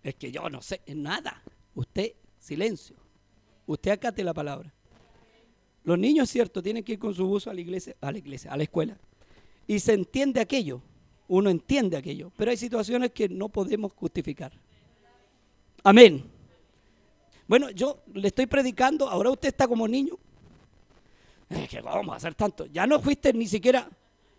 [0.04, 1.42] Es que yo no sé nada.
[1.74, 2.94] Usted, silencio.
[3.66, 4.72] Usted acate la palabra.
[5.82, 8.52] Los niños, cierto, tienen que ir con su buzo a la iglesia, a la iglesia,
[8.52, 8.98] a la escuela.
[9.66, 10.82] Y se entiende aquello.
[11.26, 12.30] Uno entiende aquello.
[12.36, 14.52] Pero hay situaciones que no podemos justificar.
[15.82, 16.24] Amén.
[17.46, 20.18] Bueno, yo le estoy predicando, ahora usted está como niño.
[21.48, 22.66] Es que vamos a hacer tanto.
[22.66, 23.88] Ya no fuiste ni siquiera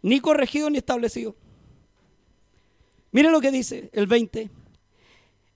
[0.04, 1.36] ni corregido ni establecido.
[3.12, 4.50] Mire lo que dice el 20.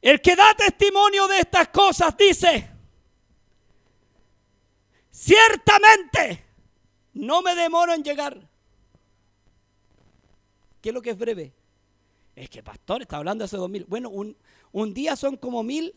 [0.02, 2.70] El que da testimonio de estas cosas dice,
[5.12, 6.46] ciertamente
[7.14, 8.50] no me demoro en llegar.
[10.82, 11.54] ¿Qué es lo que es breve?
[12.36, 13.84] Es que pastor está hablando hace dos mil.
[13.86, 14.38] Bueno, un,
[14.72, 15.94] un día son como mil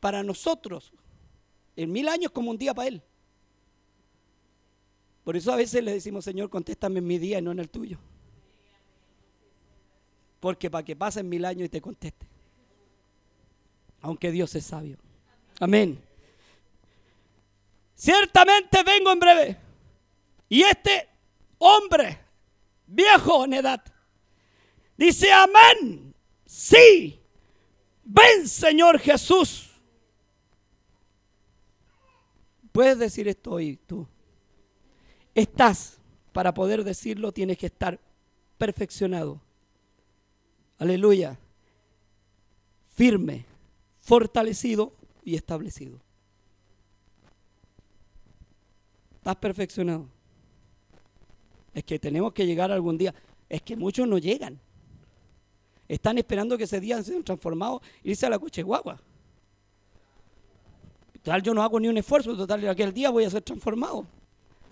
[0.00, 0.94] para nosotros.
[1.76, 3.02] En mil años como un día para él.
[5.24, 7.68] Por eso a veces le decimos, Señor, contéstame en mi día y no en el
[7.68, 7.98] tuyo.
[10.42, 12.26] Porque para que pasen mil años y te conteste.
[14.00, 14.98] Aunque Dios es sabio.
[15.60, 16.02] Amén.
[17.94, 19.56] Ciertamente vengo en breve.
[20.48, 21.08] Y este
[21.58, 22.18] hombre,
[22.88, 23.84] viejo en edad,
[24.96, 26.12] dice, amén.
[26.44, 27.22] Sí.
[28.02, 29.70] Ven, Señor Jesús.
[32.72, 34.08] Puedes decir esto hoy tú.
[35.36, 35.98] Estás,
[36.32, 38.00] para poder decirlo, tienes que estar
[38.58, 39.40] perfeccionado
[40.82, 41.38] aleluya,
[42.94, 43.44] firme,
[44.00, 44.92] fortalecido
[45.24, 45.98] y establecido.
[49.14, 50.08] Estás perfeccionado.
[51.72, 53.14] Es que tenemos que llegar algún día.
[53.48, 54.58] Es que muchos no llegan.
[55.86, 59.00] Están esperando que ese día sean transformados e irse a la coche guagua.
[61.22, 64.04] Total, yo no hago ni un esfuerzo, total, aquel día voy a ser transformado.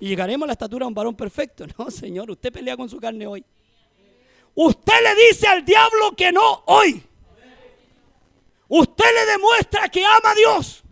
[0.01, 1.65] Y llegaremos a la estatura de un varón perfecto.
[1.79, 3.45] No, Señor, usted pelea con su carne hoy.
[4.55, 7.03] Usted le dice al diablo que no hoy.
[8.69, 10.83] Usted le demuestra que ama a Dios.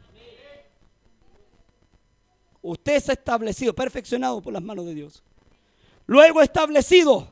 [2.60, 5.22] Usted ha establecido, perfeccionado por las manos de Dios.
[6.06, 7.28] Luego establecido.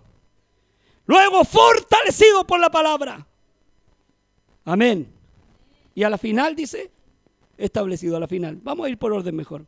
[1.06, 3.26] Luego fortalecido por la palabra.
[4.64, 5.12] Amén.
[5.94, 6.90] Y a la final dice,
[7.56, 8.58] establecido a la final.
[8.62, 9.66] Vamos a ir por orden mejor.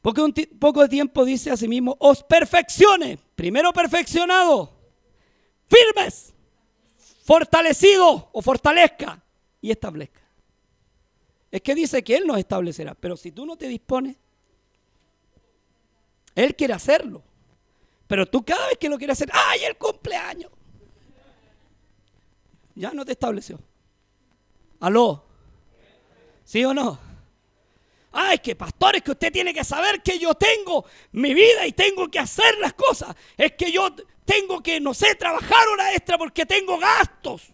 [0.00, 3.18] Porque un poco de tiempo dice a sí mismo, os perfeccione.
[3.34, 4.72] Primero perfeccionado,
[5.68, 6.32] firmes,
[7.24, 9.22] fortalecido o fortalezca
[9.60, 10.20] y establezca.
[11.50, 14.16] Es que dice que Él nos establecerá, pero si tú no te dispones,
[16.34, 17.22] Él quiere hacerlo.
[18.06, 20.50] Pero tú cada vez que lo quieres hacer, ¡ay, el cumpleaños!
[22.74, 23.58] Ya no te estableció.
[24.80, 25.24] ¿Aló?
[26.44, 27.09] ¿Sí o no?
[28.12, 32.08] Ay, que pastores, que usted tiene que saber que yo tengo mi vida y tengo
[32.08, 33.14] que hacer las cosas.
[33.36, 33.94] Es que yo
[34.24, 37.52] tengo que, no sé, trabajar hora extra porque tengo gastos.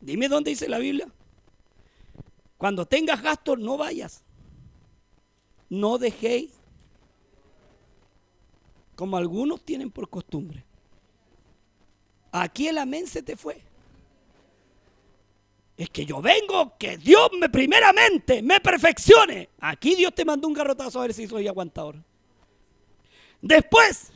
[0.00, 1.08] Dime dónde dice la Biblia.
[2.56, 4.24] Cuando tengas gastos, no vayas.
[5.70, 6.52] No dejéis
[8.94, 10.64] como algunos tienen por costumbre.
[12.32, 13.67] Aquí el amén se te fue.
[15.78, 19.50] Es que yo vengo, que Dios me primeramente me perfeccione.
[19.60, 22.02] Aquí Dios te mandó un garrotazo a ver si soy aguantador.
[23.40, 24.10] Después,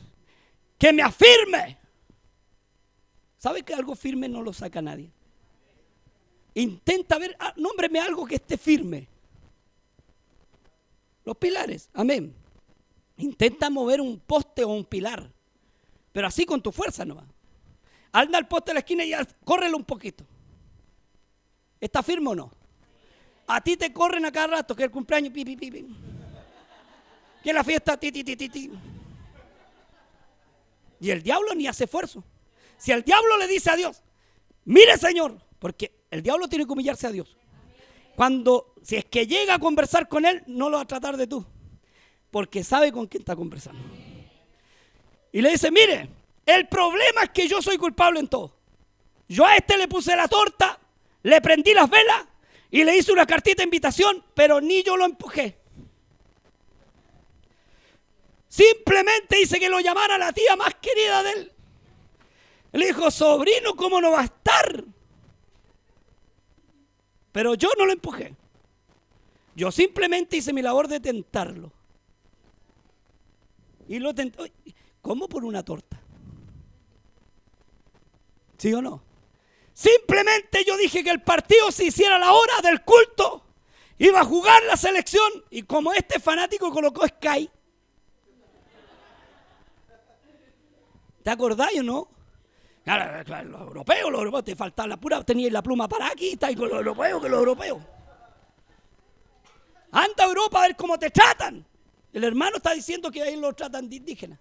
[0.77, 1.77] que me afirme.
[3.37, 5.09] ¿Sabe que algo firme no lo saca nadie?
[6.53, 9.07] Intenta ver, ah, nómbreme algo que esté firme.
[11.23, 12.35] Los pilares, amén.
[13.15, 15.31] Intenta mover un poste o un pilar,
[16.11, 17.25] pero así con tu fuerza no va.
[18.11, 19.13] Anda al poste de la esquina y
[19.45, 20.25] córrelo un poquito.
[21.83, 22.51] ¿Está firme o no?
[23.47, 25.85] A ti te corren a cada rato, que el cumpleaños, pi, pi, pi,
[27.43, 28.71] que la fiesta, ti, ti, ti, ti, ti.
[31.01, 32.23] Y el diablo ni hace esfuerzo.
[32.77, 34.01] Si el diablo le dice a Dios,
[34.63, 37.35] mire Señor, porque el diablo tiene que humillarse a Dios.
[38.15, 41.27] Cuando, si es que llega a conversar con él, no lo va a tratar de
[41.27, 41.45] tú
[42.33, 43.79] porque sabe con quién está conversando.
[45.31, 46.09] Y le dice, mire,
[46.47, 48.55] el problema es que yo soy culpable en todo.
[49.27, 50.79] Yo a este le puse la torta,
[51.23, 52.25] le prendí las velas
[52.69, 55.57] y le hice una cartita de invitación, pero ni yo lo empujé.
[58.47, 61.51] Simplemente hice que lo llamara la tía más querida de él.
[62.73, 64.83] Le dijo, sobrino, ¿cómo no va a estar?
[67.31, 68.35] Pero yo no lo empujé.
[69.55, 71.71] Yo simplemente hice mi labor de tentarlo.
[73.87, 74.45] Y lo tentó.
[75.01, 75.99] ¿Cómo por una torta?
[78.57, 79.12] ¿Sí o no?
[79.73, 83.43] Simplemente yo dije que el partido se hiciera a la hora del culto.
[83.97, 85.31] Iba a jugar la selección.
[85.49, 87.49] Y como este fanático colocó Sky.
[91.23, 92.07] ¿Te acordáis o no?
[92.83, 96.57] Claro, los europeos, los europeos, te faltaba la pura, teníais la pluma para aquí, estáis
[96.57, 97.81] con los europeos que los europeos.
[99.91, 101.65] Anda a Europa a ver cómo te tratan.
[102.11, 104.39] El hermano está diciendo que ahí lo tratan de indígena.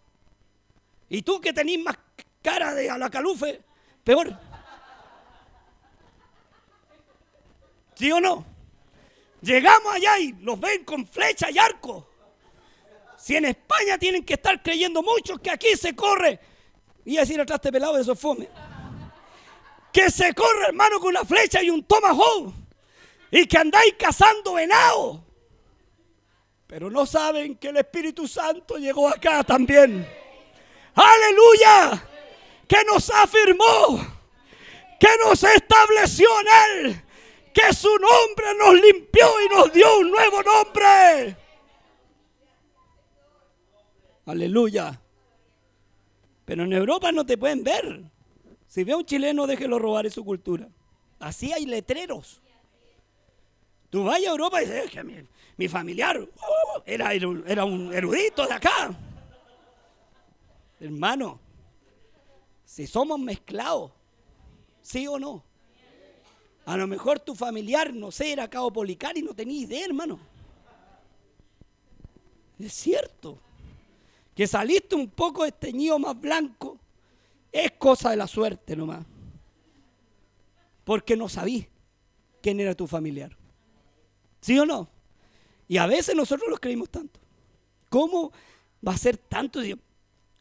[1.08, 1.96] Y tú que tenés más
[2.42, 3.62] cara de a la calufe,
[4.02, 4.36] peor.
[7.94, 8.44] ¿Sí o no?
[9.40, 12.08] Llegamos allá y los ven con flecha y arco.
[13.16, 16.38] Si en España tienen que estar creyendo muchos que aquí se corre,
[17.04, 18.48] y decir atrás de pelado de esos fome,
[19.92, 22.52] que se corre hermano con una flecha y un tomahawk,
[23.30, 25.24] y que andáis cazando venado.
[26.66, 30.08] Pero no saben que el Espíritu Santo llegó acá también.
[30.94, 32.08] Aleluya.
[32.66, 33.98] Que nos afirmó.
[34.98, 37.04] Que nos estableció en Él.
[37.52, 41.36] Que su nombre nos limpió y nos dio un nuevo nombre.
[44.26, 45.00] Aleluya.
[46.44, 48.02] Pero en Europa no te pueden ver.
[48.66, 50.68] Si ve a un chileno, déjelo robar en su cultura.
[51.18, 52.40] Así hay letreros.
[53.90, 55.26] Tú vas a Europa y dices, que
[55.56, 56.28] mi familiar uh,
[56.86, 58.94] era, era un erudito de acá.
[60.80, 61.38] Hermano,
[62.64, 63.92] si somos mezclados,
[64.80, 65.44] ¿sí o no?
[66.64, 70.18] A lo mejor tu familiar, no sé, era cabo policar y no tenía idea, hermano.
[72.58, 73.38] Es cierto.
[74.34, 76.78] Que saliste un poco esteñido más blanco
[77.50, 79.04] es cosa de la suerte nomás.
[80.84, 81.68] Porque no sabí
[82.40, 83.36] quién era tu familiar.
[84.40, 84.88] ¿Sí o no?
[85.68, 87.20] Y a veces nosotros los creímos tanto.
[87.88, 88.32] ¿Cómo
[88.86, 89.60] va a ser tanto?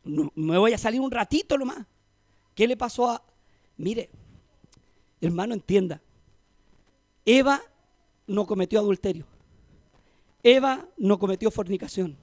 [0.03, 1.85] me voy a salir un ratito nomás.
[2.55, 3.23] ¿Qué le pasó a...
[3.77, 4.09] Mire,
[5.19, 6.01] hermano, entienda.
[7.25, 7.61] Eva
[8.27, 9.25] no cometió adulterio.
[10.43, 12.17] Eva no cometió fornicación.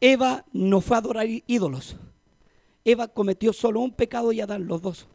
[0.00, 1.96] Eva no fue a adorar ídolos.
[2.84, 5.06] Eva cometió solo un pecado y Adán, los dos.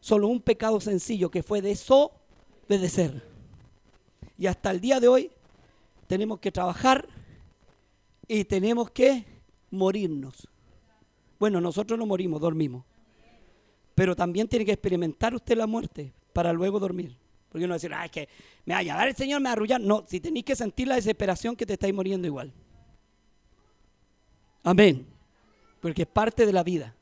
[0.00, 3.22] Solo un pecado sencillo que fue desobedecer.
[4.36, 5.30] Y hasta el día de hoy
[6.06, 7.08] tenemos que trabajar
[8.26, 9.24] y tenemos que
[9.70, 10.48] morirnos.
[11.38, 12.84] Bueno, nosotros no morimos, dormimos.
[13.94, 17.16] Pero también tiene que experimentar usted la muerte para luego dormir.
[17.54, 18.28] Porque uno va a que
[18.66, 19.80] me va a llevar el Señor, me va a arrullar.
[19.80, 22.52] No, si tenéis que sentir la desesperación que te estáis muriendo igual.
[24.64, 25.06] Amén.
[25.80, 26.96] Porque es parte de la vida.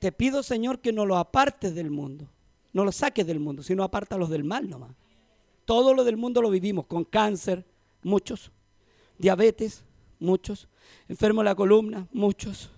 [0.00, 2.26] Te pido, Señor, que no lo apartes del mundo.
[2.72, 3.88] No lo saques del mundo, sino
[4.18, 4.90] los del mal nomás.
[5.64, 7.64] Todo lo del mundo lo vivimos, con cáncer,
[8.02, 8.50] muchos.
[9.18, 9.84] Diabetes,
[10.18, 10.66] muchos.
[11.08, 12.72] Enfermos de la columna, muchos.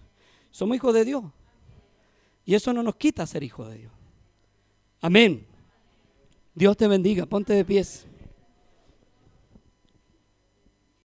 [0.51, 1.25] Somos hijos de Dios.
[2.45, 3.93] Y eso no nos quita ser hijos de Dios.
[5.01, 5.54] Amén.
[6.55, 7.27] Dios te bendiga.
[7.27, 8.07] Ponte de pies.